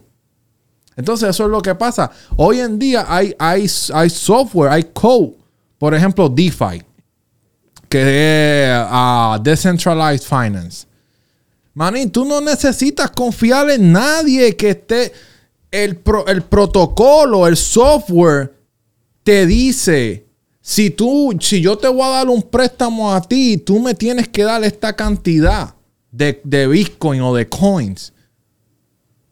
Entonces, 0.97 1.31
eso 1.31 1.45
es 1.45 1.51
lo 1.51 1.63
que 1.63 1.75
pasa. 1.75 2.11
Hoy 2.37 2.61
en 2.61 2.79
día 2.79 3.07
hay, 3.09 3.35
hay, 3.39 3.67
hay 3.95 4.11
software, 4.11 4.71
hay 4.71 4.85
code. 4.93 5.33
Por 5.79 5.95
ejemplo, 5.95 6.29
DeFi, 6.29 6.83
que 7.89 8.65
es 8.65 8.87
uh, 8.91 9.43
Decentralized 9.43 10.25
Finance. 10.25 10.87
Manín, 11.75 12.11
tú 12.11 12.25
no 12.25 12.41
necesitas 12.41 13.11
confiar 13.11 13.71
en 13.71 13.93
nadie 13.93 14.55
que 14.57 14.71
esté. 14.71 15.13
El, 15.71 16.01
el 16.27 16.43
protocolo, 16.43 17.47
el 17.47 17.57
software 17.57 18.55
te 19.25 19.47
dice: 19.47 20.27
si 20.61 20.91
tú, 20.91 21.37
si 21.41 21.61
yo 21.63 21.77
te 21.79 21.89
voy 21.89 22.03
a 22.03 22.11
dar 22.11 22.29
un 22.29 22.43
préstamo 22.43 23.13
a 23.13 23.21
ti, 23.21 23.57
tú 23.57 23.81
me 23.81 23.95
tienes 23.95 24.29
que 24.29 24.45
dar 24.45 24.63
esta 24.63 24.95
cantidad 24.95 25.75
de, 26.11 26.41
de 26.45 26.69
Bitcoin 26.69 27.23
o 27.23 27.35
de 27.35 27.49
coins 27.49 28.13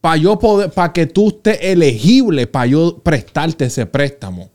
para 0.01 0.17
yo 0.17 0.39
poder, 0.39 0.71
para 0.71 0.93
que 0.93 1.07
tú 1.07 1.29
estés 1.29 1.59
elegible 1.61 2.47
para 2.47 2.67
yo 2.67 2.99
prestarte 3.03 3.67
ese 3.67 3.87
préstamo. 3.87 4.51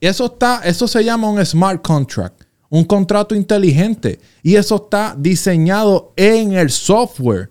Eso 0.00 0.26
está, 0.26 0.60
eso 0.64 0.86
se 0.86 1.04
llama 1.04 1.28
un 1.28 1.44
smart 1.44 1.82
contract, 1.82 2.44
un 2.70 2.84
contrato 2.84 3.34
inteligente. 3.34 4.20
Y 4.42 4.56
eso 4.56 4.76
está 4.76 5.14
diseñado 5.18 6.12
en 6.16 6.52
el 6.54 6.70
software. 6.70 7.50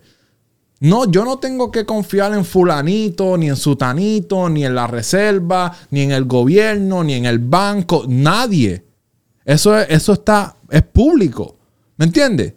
No, 0.79 1.09
yo 1.09 1.25
no 1.25 1.39
tengo 1.39 1.71
que 1.71 1.85
confiar 1.85 2.33
en 2.33 2.45
fulanito, 2.45 3.35
ni 3.37 3.49
en 3.49 3.55
sutanito, 3.55 4.47
ni 4.47 4.63
en 4.63 4.75
la 4.75 4.87
reserva, 4.87 5.75
ni 5.89 6.01
en 6.01 6.11
el 6.11 6.25
gobierno, 6.25 7.03
ni 7.03 7.13
en 7.13 7.25
el 7.25 7.39
banco, 7.39 8.05
nadie. 8.07 8.85
Eso, 9.43 9.77
eso 9.77 10.13
está, 10.13 10.55
es 10.69 10.83
público. 10.83 11.57
¿Me 11.97 12.05
entiendes? 12.05 12.53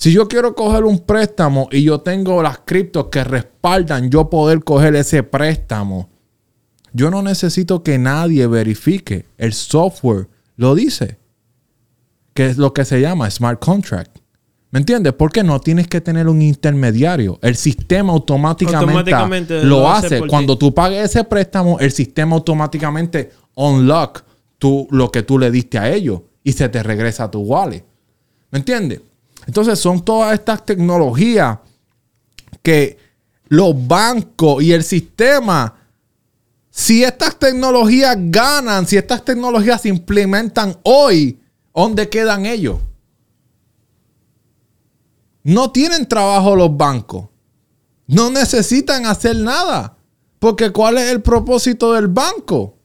Si 0.00 0.12
yo 0.12 0.28
quiero 0.28 0.54
coger 0.54 0.84
un 0.84 1.00
préstamo 1.00 1.68
y 1.70 1.82
yo 1.82 2.00
tengo 2.00 2.42
las 2.42 2.60
criptos 2.64 3.08
que 3.08 3.22
respaldan 3.22 4.10
yo 4.10 4.30
poder 4.30 4.64
coger 4.64 4.96
ese 4.96 5.22
préstamo, 5.22 6.08
yo 6.94 7.10
no 7.10 7.22
necesito 7.22 7.82
que 7.82 7.98
nadie 7.98 8.46
verifique. 8.46 9.26
El 9.36 9.52
software 9.52 10.28
lo 10.56 10.74
dice. 10.74 11.18
Que 12.32 12.46
es 12.46 12.56
lo 12.56 12.72
que 12.72 12.86
se 12.86 13.02
llama 13.02 13.30
smart 13.30 13.62
contract. 13.62 14.16
¿Me 14.70 14.78
entiendes? 14.78 15.12
Porque 15.12 15.42
no 15.42 15.60
tienes 15.60 15.86
que 15.86 16.00
tener 16.00 16.28
un 16.28 16.40
intermediario. 16.40 17.38
El 17.42 17.56
sistema 17.56 18.14
automáticamente, 18.14 19.64
lo, 19.64 19.90
hace. 19.90 20.26
Cuando 20.26 20.56
tú 20.56 20.72
pagues 20.72 21.10
ese 21.10 21.24
préstamo, 21.24 21.78
el 21.78 21.92
sistema 21.92 22.36
automáticamente 22.36 23.32
unlock 23.54 24.24
lo 24.90 25.12
que 25.12 25.22
tú 25.22 25.38
le 25.38 25.50
diste 25.50 25.76
a 25.76 25.90
ellos 25.90 26.22
y 26.42 26.52
se 26.52 26.70
te 26.70 26.82
regresa 26.82 27.24
a 27.24 27.30
tu 27.30 27.40
wallet. 27.40 27.84
¿Me 28.50 28.60
entiendes? 28.60 29.02
Entonces 29.46 29.78
son 29.78 30.04
todas 30.04 30.34
estas 30.34 30.64
tecnologías 30.64 31.58
que 32.62 32.98
los 33.48 33.74
bancos 33.86 34.62
y 34.62 34.72
el 34.72 34.84
sistema, 34.84 35.74
si 36.70 37.02
estas 37.02 37.38
tecnologías 37.38 38.16
ganan, 38.18 38.86
si 38.86 38.96
estas 38.96 39.24
tecnologías 39.24 39.82
se 39.82 39.88
implementan 39.88 40.78
hoy, 40.84 41.40
¿dónde 41.74 42.08
quedan 42.08 42.46
ellos? 42.46 42.78
No 45.42 45.72
tienen 45.72 46.06
trabajo 46.06 46.54
los 46.54 46.76
bancos. 46.76 47.28
No 48.06 48.30
necesitan 48.30 49.06
hacer 49.06 49.36
nada. 49.36 49.96
Porque 50.38 50.70
¿cuál 50.70 50.98
es 50.98 51.10
el 51.10 51.22
propósito 51.22 51.92
del 51.92 52.08
banco? 52.08 52.79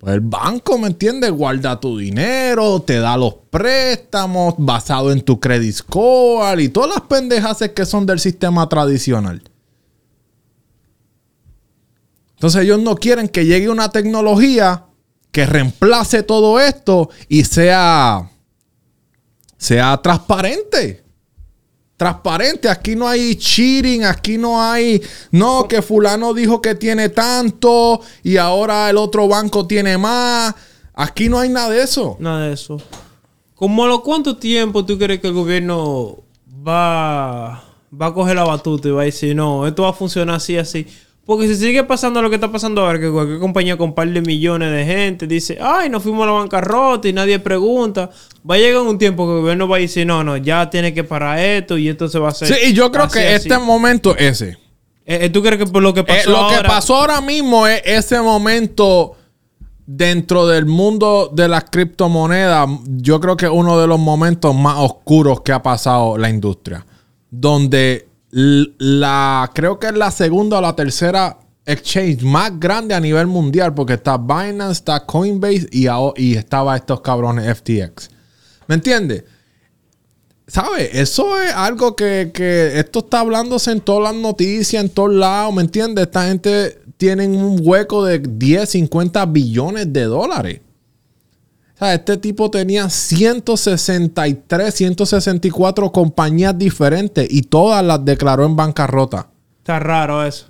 Pues 0.00 0.14
el 0.14 0.20
banco, 0.20 0.78
¿me 0.78 0.86
entiendes? 0.86 1.30
Guarda 1.30 1.78
tu 1.78 1.98
dinero, 1.98 2.80
te 2.80 3.00
da 3.00 3.18
los 3.18 3.34
préstamos 3.50 4.54
basado 4.56 5.12
en 5.12 5.20
tu 5.20 5.38
credit 5.38 5.74
score 5.74 6.58
y 6.58 6.70
todas 6.70 6.88
las 6.88 7.02
pendejas 7.02 7.58
que 7.74 7.84
son 7.84 8.06
del 8.06 8.18
sistema 8.18 8.66
tradicional. 8.66 9.42
Entonces 12.30 12.62
ellos 12.62 12.80
no 12.80 12.96
quieren 12.96 13.28
que 13.28 13.44
llegue 13.44 13.68
una 13.68 13.90
tecnología 13.90 14.86
que 15.32 15.44
reemplace 15.44 16.22
todo 16.22 16.58
esto 16.58 17.10
y 17.28 17.44
sea, 17.44 18.30
sea 19.58 19.98
transparente 19.98 21.04
transparente. 22.00 22.66
Aquí 22.70 22.96
no 22.96 23.06
hay 23.06 23.36
cheating, 23.36 24.04
aquí 24.04 24.38
no 24.38 24.58
hay, 24.58 25.02
no, 25.32 25.68
que 25.68 25.82
fulano 25.82 26.32
dijo 26.32 26.62
que 26.62 26.74
tiene 26.74 27.10
tanto 27.10 28.00
y 28.22 28.38
ahora 28.38 28.88
el 28.88 28.96
otro 28.96 29.28
banco 29.28 29.66
tiene 29.66 29.98
más. 29.98 30.54
Aquí 30.94 31.28
no 31.28 31.38
hay 31.38 31.50
nada 31.50 31.68
de 31.68 31.82
eso. 31.82 32.16
Nada 32.18 32.46
de 32.46 32.54
eso. 32.54 32.80
¿Cómo 33.54 33.84
a 33.84 33.88
lo 33.88 34.02
cuánto 34.02 34.38
tiempo 34.38 34.82
tú 34.86 34.96
crees 34.96 35.20
que 35.20 35.26
el 35.26 35.34
gobierno 35.34 36.20
va, 36.66 37.64
va 37.92 38.06
a 38.06 38.14
coger 38.14 38.34
la 38.34 38.44
batuta 38.44 38.88
y 38.88 38.92
va 38.92 39.02
a 39.02 39.04
decir, 39.04 39.36
no, 39.36 39.66
esto 39.66 39.82
va 39.82 39.90
a 39.90 39.92
funcionar 39.92 40.36
así, 40.36 40.56
así? 40.56 40.86
Porque 41.30 41.46
si 41.46 41.54
sigue 41.54 41.84
pasando 41.84 42.20
lo 42.22 42.28
que 42.28 42.34
está 42.34 42.50
pasando 42.50 42.80
ahora, 42.80 42.98
que 42.98 43.08
cualquier 43.08 43.38
compañía 43.38 43.76
con 43.76 43.90
un 43.90 43.94
par 43.94 44.08
de 44.08 44.20
millones 44.20 44.72
de 44.72 44.84
gente 44.84 45.28
dice, 45.28 45.58
ay, 45.62 45.88
nos 45.88 46.02
fuimos 46.02 46.24
a 46.24 46.26
la 46.26 46.32
bancarrota 46.32 47.06
y 47.06 47.12
nadie 47.12 47.38
pregunta, 47.38 48.10
va 48.50 48.56
a 48.56 48.58
llegar 48.58 48.82
un 48.82 48.98
tiempo 48.98 49.24
que 49.28 49.34
el 49.34 49.40
gobierno 49.42 49.68
va 49.68 49.76
a 49.76 49.78
decir, 49.78 50.04
no, 50.04 50.24
no, 50.24 50.36
ya 50.38 50.68
tiene 50.68 50.92
que 50.92 51.04
parar 51.04 51.38
esto 51.38 51.78
y 51.78 51.88
esto 51.88 52.08
se 52.08 52.18
va 52.18 52.26
a 52.26 52.30
hacer. 52.32 52.48
Sí, 52.48 52.54
y 52.70 52.72
yo 52.72 52.90
creo 52.90 53.06
que 53.08 53.36
este 53.36 53.56
momento 53.58 54.16
es 54.16 54.42
ese. 54.42 54.58
Eh, 55.06 55.26
eh, 55.26 55.30
¿Tú 55.30 55.40
crees 55.40 55.58
que 55.58 55.68
por 55.68 55.84
lo 55.84 55.94
que 55.94 56.02
pasó 56.02 56.30
eh, 56.30 56.32
Lo 56.32 56.48
que 56.48 56.66
pasó 56.66 56.96
ahora 56.96 57.20
mismo 57.20 57.64
es 57.64 57.80
ese 57.84 58.20
momento 58.20 59.14
dentro 59.86 60.48
del 60.48 60.66
mundo 60.66 61.30
de 61.32 61.46
las 61.46 61.62
criptomonedas, 61.70 62.68
yo 62.88 63.20
creo 63.20 63.36
que 63.36 63.46
es 63.46 63.52
uno 63.54 63.78
de 63.80 63.86
los 63.86 64.00
momentos 64.00 64.52
más 64.52 64.78
oscuros 64.78 65.42
que 65.42 65.52
ha 65.52 65.62
pasado 65.62 66.18
la 66.18 66.28
industria. 66.28 66.84
Donde 67.30 68.09
la, 68.30 69.50
creo 69.54 69.78
que 69.78 69.88
es 69.88 69.94
la 69.94 70.10
segunda 70.10 70.58
o 70.58 70.60
la 70.60 70.76
tercera 70.76 71.38
exchange 71.66 72.22
más 72.22 72.58
grande 72.58 72.94
a 72.94 73.00
nivel 73.00 73.26
mundial 73.26 73.74
porque 73.74 73.94
está 73.94 74.16
Binance, 74.16 74.72
está 74.72 75.04
Coinbase 75.04 75.68
y, 75.70 75.86
y 76.16 76.36
estaba 76.36 76.76
estos 76.76 77.00
cabrones 77.00 77.46
FTX. 77.58 78.10
¿Me 78.66 78.76
entiendes? 78.76 79.24
¿sabes? 80.50 80.90
Eso 80.92 81.40
es 81.40 81.52
algo 81.54 81.94
que, 81.94 82.32
que 82.34 82.78
esto 82.78 83.00
está 83.00 83.20
hablándose 83.20 83.70
en 83.70 83.80
todas 83.80 84.12
las 84.12 84.20
noticias, 84.20 84.82
en 84.82 84.90
todos 84.90 85.12
lados, 85.12 85.54
¿me 85.54 85.62
entiendes? 85.62 86.06
Esta 86.06 86.26
gente 86.26 86.82
tiene 86.96 87.26
un 87.28 87.60
hueco 87.62 88.04
de 88.04 88.18
10, 88.18 88.68
50 88.68 89.24
billones 89.26 89.92
de 89.92 90.04
dólares. 90.04 90.60
Sea, 91.80 91.94
este 91.94 92.18
tipo 92.18 92.50
tenía 92.50 92.90
163, 92.90 94.74
164 94.74 95.90
compañías 95.90 96.58
diferentes 96.58 97.26
y 97.30 97.40
todas 97.42 97.82
las 97.82 98.04
declaró 98.04 98.44
en 98.44 98.54
bancarrota. 98.54 99.30
Está 99.58 99.78
raro 99.78 100.22
eso. 100.22 100.48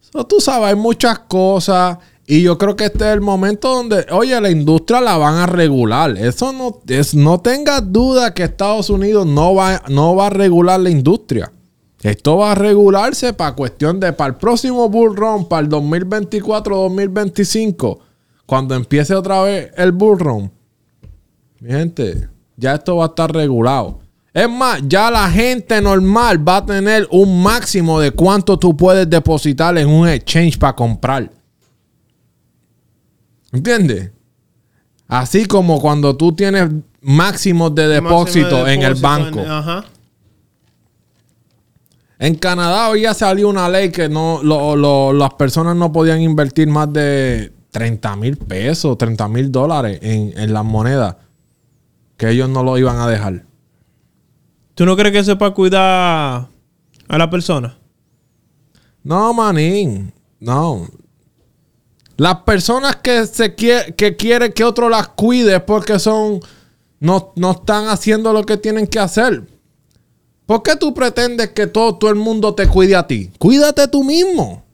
So, 0.00 0.24
tú 0.24 0.40
sabes, 0.40 0.70
hay 0.70 0.74
muchas 0.74 1.18
cosas. 1.18 1.98
Y 2.26 2.40
yo 2.42 2.56
creo 2.56 2.76
que 2.76 2.86
este 2.86 3.08
es 3.08 3.12
el 3.12 3.20
momento 3.20 3.74
donde, 3.74 4.06
oye, 4.10 4.40
la 4.40 4.50
industria 4.50 5.02
la 5.02 5.18
van 5.18 5.34
a 5.34 5.46
regular. 5.46 6.16
Eso 6.16 6.50
no, 6.52 6.80
es, 6.86 7.14
no 7.14 7.40
tengas 7.40 7.92
duda 7.92 8.32
que 8.32 8.44
Estados 8.44 8.88
Unidos 8.88 9.26
no 9.26 9.54
va, 9.54 9.82
no 9.88 10.16
va 10.16 10.28
a 10.28 10.30
regular 10.30 10.80
la 10.80 10.88
industria. 10.88 11.52
Esto 12.02 12.38
va 12.38 12.52
a 12.52 12.54
regularse 12.54 13.34
para 13.34 13.54
cuestión 13.54 14.00
de 14.00 14.14
para 14.14 14.28
el 14.28 14.36
próximo 14.36 14.88
Bull 14.88 15.14
Run, 15.16 15.46
para 15.46 15.66
el 15.66 15.68
2024-2025, 15.68 17.98
cuando 18.48 18.74
empiece 18.74 19.14
otra 19.14 19.42
vez 19.42 19.70
el 19.76 19.92
Bull 19.92 20.18
Run. 20.18 20.50
Mi 21.60 21.68
gente, 21.70 22.30
ya 22.56 22.76
esto 22.76 22.96
va 22.96 23.04
a 23.04 23.08
estar 23.08 23.30
regulado. 23.30 24.00
Es 24.32 24.48
más, 24.48 24.80
ya 24.88 25.10
la 25.10 25.28
gente 25.30 25.82
normal 25.82 26.48
va 26.48 26.56
a 26.56 26.64
tener 26.64 27.06
un 27.10 27.42
máximo 27.42 28.00
de 28.00 28.10
cuánto 28.10 28.58
tú 28.58 28.74
puedes 28.74 29.08
depositar 29.10 29.76
en 29.76 29.88
un 29.90 30.08
exchange 30.08 30.56
para 30.58 30.74
comprar. 30.74 31.30
¿Entiendes? 33.52 34.12
Así 35.06 35.44
como 35.44 35.78
cuando 35.78 36.16
tú 36.16 36.32
tienes 36.32 36.70
máximos 37.02 37.74
de 37.74 37.86
depósito, 37.88 38.44
Máximo 38.46 38.64
de 38.64 38.72
en 38.74 38.82
el 38.82 38.94
banco. 38.94 39.40
en- 39.40 39.50
ajá. 39.50 39.84
En 42.18 42.34
Canadá 42.34 42.88
hoy 42.88 43.02
ya 43.02 43.12
salió 43.12 43.46
una 43.50 43.68
ley 43.68 43.90
que 43.90 44.08
no 44.08 44.40
lo- 44.42 44.74
lo- 44.74 45.12
las 45.12 45.34
personas 45.34 45.76
no 45.76 45.92
podían 45.92 46.22
invertir 46.22 46.66
más 46.68 46.90
de 46.92 47.52
30 47.78 48.16
mil 48.16 48.36
pesos, 48.36 48.98
30 48.98 49.28
mil 49.28 49.52
dólares 49.52 50.00
en, 50.02 50.36
en 50.36 50.52
las 50.52 50.64
monedas. 50.64 51.14
Que 52.16 52.30
ellos 52.30 52.48
no 52.48 52.64
lo 52.64 52.76
iban 52.76 52.98
a 52.98 53.06
dejar. 53.06 53.44
¿Tú 54.74 54.84
no 54.84 54.96
crees 54.96 55.12
que 55.12 55.18
eso 55.20 55.32
es 55.32 55.38
para 55.38 55.54
cuidar 55.54 56.48
a 57.08 57.18
la 57.18 57.30
persona? 57.30 57.78
No, 59.04 59.32
manín. 59.32 60.12
No. 60.40 60.88
Las 62.16 62.42
personas 62.42 62.96
que 62.96 63.24
se 63.26 63.54
quie- 63.54 63.94
que 63.94 64.16
quieren 64.16 64.52
que 64.52 64.64
otro 64.64 64.88
las 64.88 65.08
cuide 65.08 65.54
es 65.54 65.62
porque 65.62 66.00
son. 66.00 66.40
No, 66.98 67.32
no 67.36 67.52
están 67.52 67.86
haciendo 67.86 68.32
lo 68.32 68.42
que 68.44 68.56
tienen 68.56 68.88
que 68.88 68.98
hacer. 68.98 69.46
¿Por 70.46 70.64
qué 70.64 70.74
tú 70.74 70.92
pretendes 70.94 71.50
que 71.50 71.68
todo, 71.68 71.94
todo 71.96 72.10
el 72.10 72.16
mundo 72.16 72.56
te 72.56 72.66
cuide 72.66 72.96
a 72.96 73.06
ti? 73.06 73.30
Cuídate 73.38 73.86
tú 73.86 74.02
mismo. 74.02 74.64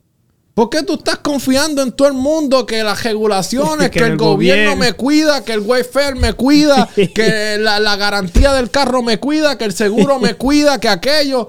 ¿Por 0.54 0.70
qué 0.70 0.84
tú 0.84 0.94
estás 0.94 1.18
confiando 1.18 1.82
en 1.82 1.90
todo 1.90 2.06
el 2.06 2.14
mundo 2.14 2.64
que 2.64 2.82
las 2.84 3.02
regulaciones, 3.02 3.90
Que 3.92 3.98
el 3.98 4.12
el 4.12 4.16
gobierno, 4.16 4.72
gobierno. 4.72 4.76
me 4.76 4.92
cuida, 4.92 5.44
que 5.44 5.52
el 5.52 5.60
welfare 5.60 6.14
me 6.14 6.32
cuida, 6.32 6.88
que 7.14 7.58
la, 7.58 7.80
la 7.80 7.96
garantía 7.96 8.52
del 8.52 8.70
carro 8.70 9.02
me 9.02 9.18
cuida, 9.18 9.58
que 9.58 9.64
el 9.64 9.72
seguro 9.72 10.20
me 10.20 10.34
cuida, 10.34 10.78
que 10.78 10.88
aquello? 10.88 11.48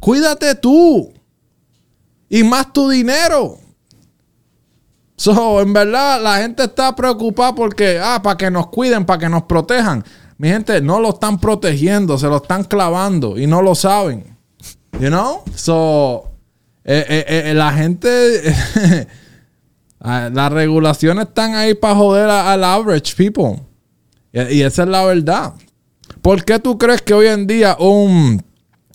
Cuídate 0.00 0.54
tú. 0.54 1.12
Y 2.30 2.42
más 2.42 2.72
tu 2.72 2.88
dinero. 2.88 3.58
So, 5.16 5.60
en 5.60 5.74
verdad, 5.74 6.22
la 6.22 6.38
gente 6.38 6.62
está 6.62 6.96
preocupada 6.96 7.54
porque, 7.54 8.00
ah, 8.02 8.22
para 8.22 8.38
que 8.38 8.50
nos 8.50 8.68
cuiden, 8.68 9.04
para 9.04 9.18
que 9.18 9.28
nos 9.28 9.42
protejan. 9.42 10.02
Mi 10.38 10.48
gente, 10.48 10.80
no 10.80 10.98
lo 10.98 11.10
están 11.10 11.38
protegiendo, 11.38 12.16
se 12.16 12.26
lo 12.26 12.38
están 12.38 12.64
clavando 12.64 13.38
y 13.38 13.46
no 13.46 13.60
lo 13.60 13.74
saben. 13.74 14.38
You 14.98 15.08
know? 15.08 15.42
So, 15.54 16.29
eh, 16.92 17.06
eh, 17.08 17.50
eh, 17.50 17.54
la 17.54 17.72
gente, 17.72 18.08
ah, 20.00 20.28
las 20.32 20.50
regulaciones 20.50 21.28
están 21.28 21.54
ahí 21.54 21.74
para 21.74 21.94
joder 21.94 22.28
al 22.28 22.64
average 22.64 23.14
people. 23.14 23.62
Y, 24.32 24.62
esa 24.62 24.82
es 24.82 24.88
la 24.88 25.04
verdad. 25.04 25.54
¿Por 26.20 26.44
qué 26.44 26.58
tú 26.58 26.76
crees 26.78 27.00
que 27.00 27.14
hoy 27.14 27.28
en 27.28 27.46
día 27.46 27.76
un, 27.78 28.42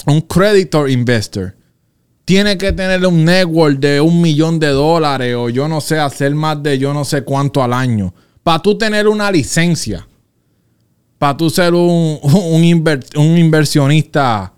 un 0.07 0.21
creditor 0.21 0.89
investor 0.89 1.55
tiene 2.25 2.57
que 2.57 2.73
tener 2.73 3.05
un 3.07 3.23
network 3.23 3.79
de 3.79 4.01
un 4.01 4.19
millón 4.19 4.59
de 4.59 4.67
dólares 4.67 5.33
o 5.33 5.47
yo 5.47 5.69
no 5.69 5.79
sé, 5.79 5.97
hacer 5.97 6.35
más 6.35 6.61
de 6.61 6.77
yo 6.77 6.93
no 6.93 7.05
sé 7.05 7.21
cuánto 7.21 7.63
al 7.63 7.71
año? 7.71 8.13
Para 8.43 8.61
tú 8.61 8.77
tener 8.77 9.07
una 9.07 9.31
licencia. 9.31 10.05
Para 11.17 11.37
tú 11.37 11.49
ser 11.49 11.73
un, 11.73 12.19
un, 12.23 12.99
un 13.15 13.37
inversionista 13.37 14.51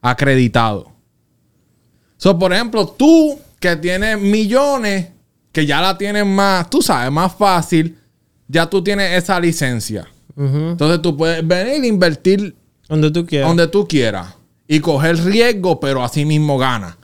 acreditado. 0.00 0.93
So, 2.24 2.38
por 2.38 2.54
ejemplo, 2.54 2.86
tú 2.86 3.38
que 3.60 3.76
tienes 3.76 4.18
millones, 4.18 5.08
que 5.52 5.66
ya 5.66 5.82
la 5.82 5.98
tienes 5.98 6.24
más, 6.24 6.70
tú 6.70 6.80
sabes, 6.80 7.12
más 7.12 7.34
fácil, 7.34 7.98
ya 8.48 8.64
tú 8.64 8.82
tienes 8.82 9.22
esa 9.22 9.38
licencia. 9.38 10.06
Entonces 10.34 11.02
tú 11.02 11.14
puedes 11.18 11.46
venir 11.46 11.84
e 11.84 11.86
invertir 11.86 12.56
Donde 12.88 13.10
tú 13.10 13.26
quieras. 13.26 13.48
donde 13.48 13.66
tú 13.68 13.86
quieras 13.86 14.36
y 14.66 14.80
coger 14.80 15.22
riesgo, 15.22 15.78
pero 15.78 16.02
así 16.02 16.24
mismo 16.24 16.56
gana. 16.56 16.96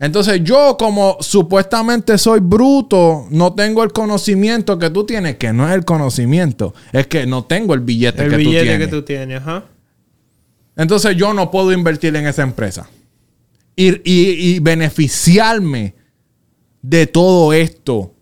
Entonces 0.00 0.40
yo 0.42 0.78
como 0.78 1.18
supuestamente 1.20 2.16
soy 2.16 2.40
bruto, 2.40 3.26
no 3.28 3.52
tengo 3.52 3.84
el 3.84 3.92
conocimiento 3.92 4.78
que 4.78 4.88
tú 4.88 5.04
tienes, 5.04 5.36
que 5.36 5.52
no 5.52 5.68
es 5.68 5.74
el 5.74 5.84
conocimiento, 5.84 6.72
es 6.94 7.08
que 7.08 7.26
no 7.26 7.44
tengo 7.44 7.74
el 7.74 7.80
billete 7.80 8.22
el 8.24 8.30
que 8.30 8.36
tú 8.36 8.38
billete 8.38 8.64
tienes. 8.64 8.86
que 8.86 8.90
tú 8.90 9.02
tienes, 9.02 9.42
ajá. 9.42 9.64
Entonces 10.76 11.14
yo 11.14 11.34
no 11.34 11.50
puedo 11.50 11.72
invertir 11.72 12.16
en 12.16 12.26
esa 12.26 12.42
empresa. 12.42 12.88
Y, 13.76 14.00
y- 14.04 14.58
beneficiarme 14.60 15.94
de 16.82 17.06
todo 17.06 17.52
esto. 17.52 18.14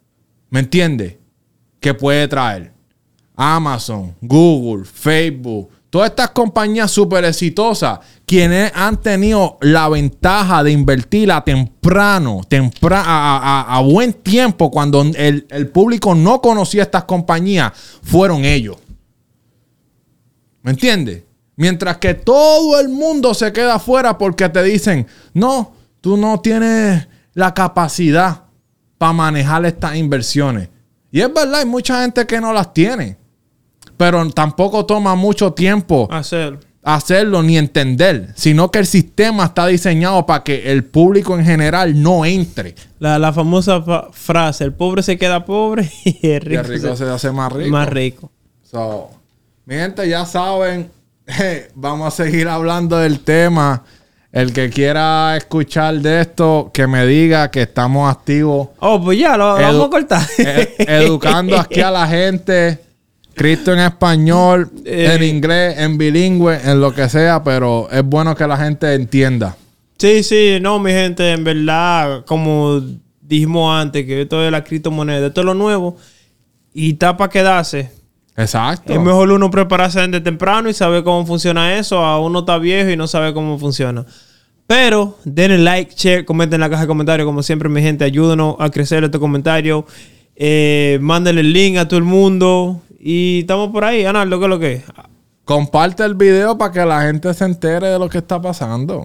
¿Me 0.50 0.60
entiendes? 0.60 1.16
Que 1.80 1.94
puede 1.94 2.26
traer 2.28 2.72
Amazon, 3.36 4.14
Google, 4.20 4.84
Facebook, 4.84 5.68
todas 5.90 6.10
estas 6.10 6.30
compañías 6.30 6.90
súper 6.90 7.24
exitosas, 7.24 7.98
quienes 8.24 8.70
han 8.74 9.00
tenido 9.00 9.58
la 9.60 9.88
ventaja 9.90 10.62
de 10.62 10.72
invertir 10.72 11.30
a 11.32 11.42
temprano, 11.44 12.40
tempra- 12.48 13.02
a, 13.04 13.36
a- 13.38 13.76
a 13.76 13.80
buen 13.82 14.12
tiempo, 14.14 14.70
cuando 14.70 15.02
el, 15.02 15.46
el 15.50 15.68
público 15.68 16.14
no 16.14 16.40
conocía 16.40 16.82
estas 16.84 17.04
compañías, 17.04 17.72
fueron 18.02 18.44
ellos. 18.44 18.76
¿Me 20.62 20.70
entiendes? 20.70 21.24
Mientras 21.62 21.98
que 21.98 22.14
todo 22.14 22.80
el 22.80 22.88
mundo 22.88 23.34
se 23.34 23.52
queda 23.52 23.76
afuera 23.76 24.18
porque 24.18 24.48
te 24.48 24.64
dicen, 24.64 25.06
no, 25.32 25.74
tú 26.00 26.16
no 26.16 26.40
tienes 26.40 27.06
la 27.34 27.54
capacidad 27.54 28.42
para 28.98 29.12
manejar 29.12 29.64
estas 29.64 29.94
inversiones. 29.94 30.68
Y 31.12 31.20
es 31.20 31.32
verdad, 31.32 31.60
hay 31.60 31.66
mucha 31.66 32.02
gente 32.02 32.26
que 32.26 32.40
no 32.40 32.52
las 32.52 32.74
tiene. 32.74 33.16
Pero 33.96 34.28
tampoco 34.30 34.84
toma 34.86 35.14
mucho 35.14 35.52
tiempo 35.52 36.08
Hacer. 36.10 36.58
hacerlo 36.82 37.44
ni 37.44 37.56
entender, 37.56 38.32
sino 38.34 38.72
que 38.72 38.80
el 38.80 38.86
sistema 38.86 39.44
está 39.44 39.68
diseñado 39.68 40.26
para 40.26 40.42
que 40.42 40.72
el 40.72 40.82
público 40.84 41.38
en 41.38 41.44
general 41.44 42.02
no 42.02 42.24
entre. 42.24 42.74
La, 42.98 43.20
la 43.20 43.32
famosa 43.32 43.80
fa- 43.82 44.08
frase, 44.10 44.64
el 44.64 44.72
pobre 44.72 45.04
se 45.04 45.16
queda 45.16 45.44
pobre 45.44 45.88
y 46.04 46.26
el 46.28 46.42
Y 46.42 46.56
rico, 46.56 46.60
el 46.62 46.66
rico 46.66 46.96
se- 46.96 47.04
se 47.04 47.10
hace 47.10 47.30
más 47.30 47.52
rico. 47.52 47.70
más 47.70 47.88
rico. 47.88 48.32
So, 48.68 49.10
mi 49.64 49.76
gente, 49.76 50.08
ya 50.08 50.26
saben, 50.26 50.90
vamos 51.74 52.08
a 52.08 52.24
seguir 52.24 52.48
hablando 52.48 52.98
del 52.98 53.20
tema. 53.20 53.82
El 54.30 54.52
que 54.54 54.70
quiera 54.70 55.36
escuchar 55.36 55.94
de 56.00 56.22
esto, 56.22 56.70
que 56.72 56.86
me 56.86 57.04
diga 57.06 57.50
que 57.50 57.62
estamos 57.62 58.10
activos, 58.10 58.68
Oh, 58.78 59.02
pues 59.02 59.18
ya, 59.18 59.36
lo, 59.36 59.54
vamos 59.54 59.86
a 59.86 59.90
cortar. 59.90 60.22
eh, 60.38 60.74
educando 60.78 61.58
aquí 61.60 61.80
a 61.82 61.90
la 61.90 62.06
gente. 62.08 62.78
Cristo 63.34 63.72
en 63.74 63.80
español, 63.80 64.70
Eh. 64.86 65.12
en 65.14 65.22
inglés, 65.22 65.76
en 65.78 65.98
bilingüe, 65.98 66.58
en 66.64 66.80
lo 66.80 66.94
que 66.94 67.08
sea, 67.10 67.42
pero 67.44 67.88
es 67.90 68.02
bueno 68.02 68.34
que 68.34 68.46
la 68.46 68.56
gente 68.56 68.94
entienda. 68.94 69.54
Sí, 69.98 70.22
sí, 70.22 70.58
no, 70.60 70.78
mi 70.78 70.90
gente, 70.92 71.30
en 71.32 71.44
verdad, 71.44 72.24
como 72.26 72.80
dijimos 73.20 73.74
antes, 73.78 74.04
que 74.06 74.22
esto 74.22 74.40
de 74.40 74.50
la 74.50 74.64
criptomoneda, 74.64 75.26
esto 75.28 75.40
es 75.42 75.44
lo 75.44 75.54
nuevo 75.54 75.96
y 76.74 76.92
está 76.92 77.16
para 77.16 77.30
quedarse. 77.30 77.90
Exacto. 78.36 78.92
Es 78.92 79.00
mejor 79.00 79.30
uno 79.30 79.50
prepararse 79.50 80.00
desde 80.00 80.20
temprano 80.20 80.68
y 80.68 80.74
saber 80.74 81.04
cómo 81.04 81.26
funciona 81.26 81.76
eso, 81.76 81.98
a 81.98 82.20
uno 82.20 82.40
está 82.40 82.58
viejo 82.58 82.90
y 82.90 82.96
no 82.96 83.06
sabe 83.06 83.34
cómo 83.34 83.58
funciona. 83.58 84.06
Pero 84.66 85.18
denle 85.24 85.58
like, 85.58 85.94
share, 85.94 86.24
comenten 86.24 86.54
en 86.54 86.60
la 86.60 86.70
caja 86.70 86.82
de 86.82 86.88
comentarios, 86.88 87.26
como 87.26 87.42
siempre, 87.42 87.68
mi 87.68 87.82
gente, 87.82 88.04
ayúdenos 88.04 88.56
a 88.58 88.70
crecer 88.70 89.04
este 89.04 89.18
comentario. 89.18 89.84
Eh, 90.34 90.98
mándenle 91.02 91.42
el 91.42 91.52
link 91.52 91.76
a 91.76 91.86
todo 91.86 91.98
el 91.98 92.04
mundo 92.04 92.80
y 92.98 93.40
estamos 93.40 93.70
por 93.70 93.84
ahí. 93.84 94.04
Analdo, 94.04 94.38
¿qué 94.38 94.44
es 94.46 94.50
lo 94.50 94.58
que 94.58 94.72
es? 94.72 94.84
Comparte 95.44 96.04
el 96.04 96.14
video 96.14 96.56
para 96.56 96.72
que 96.72 96.84
la 96.86 97.02
gente 97.02 97.34
se 97.34 97.44
entere 97.44 97.88
de 97.88 97.98
lo 97.98 98.08
que 98.08 98.18
está 98.18 98.40
pasando. 98.40 99.04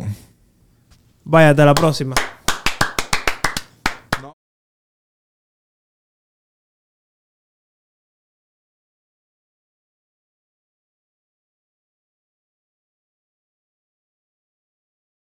Vaya, 1.25 1.49
hasta 1.49 1.65
la 1.65 1.73
próxima. 1.73 2.15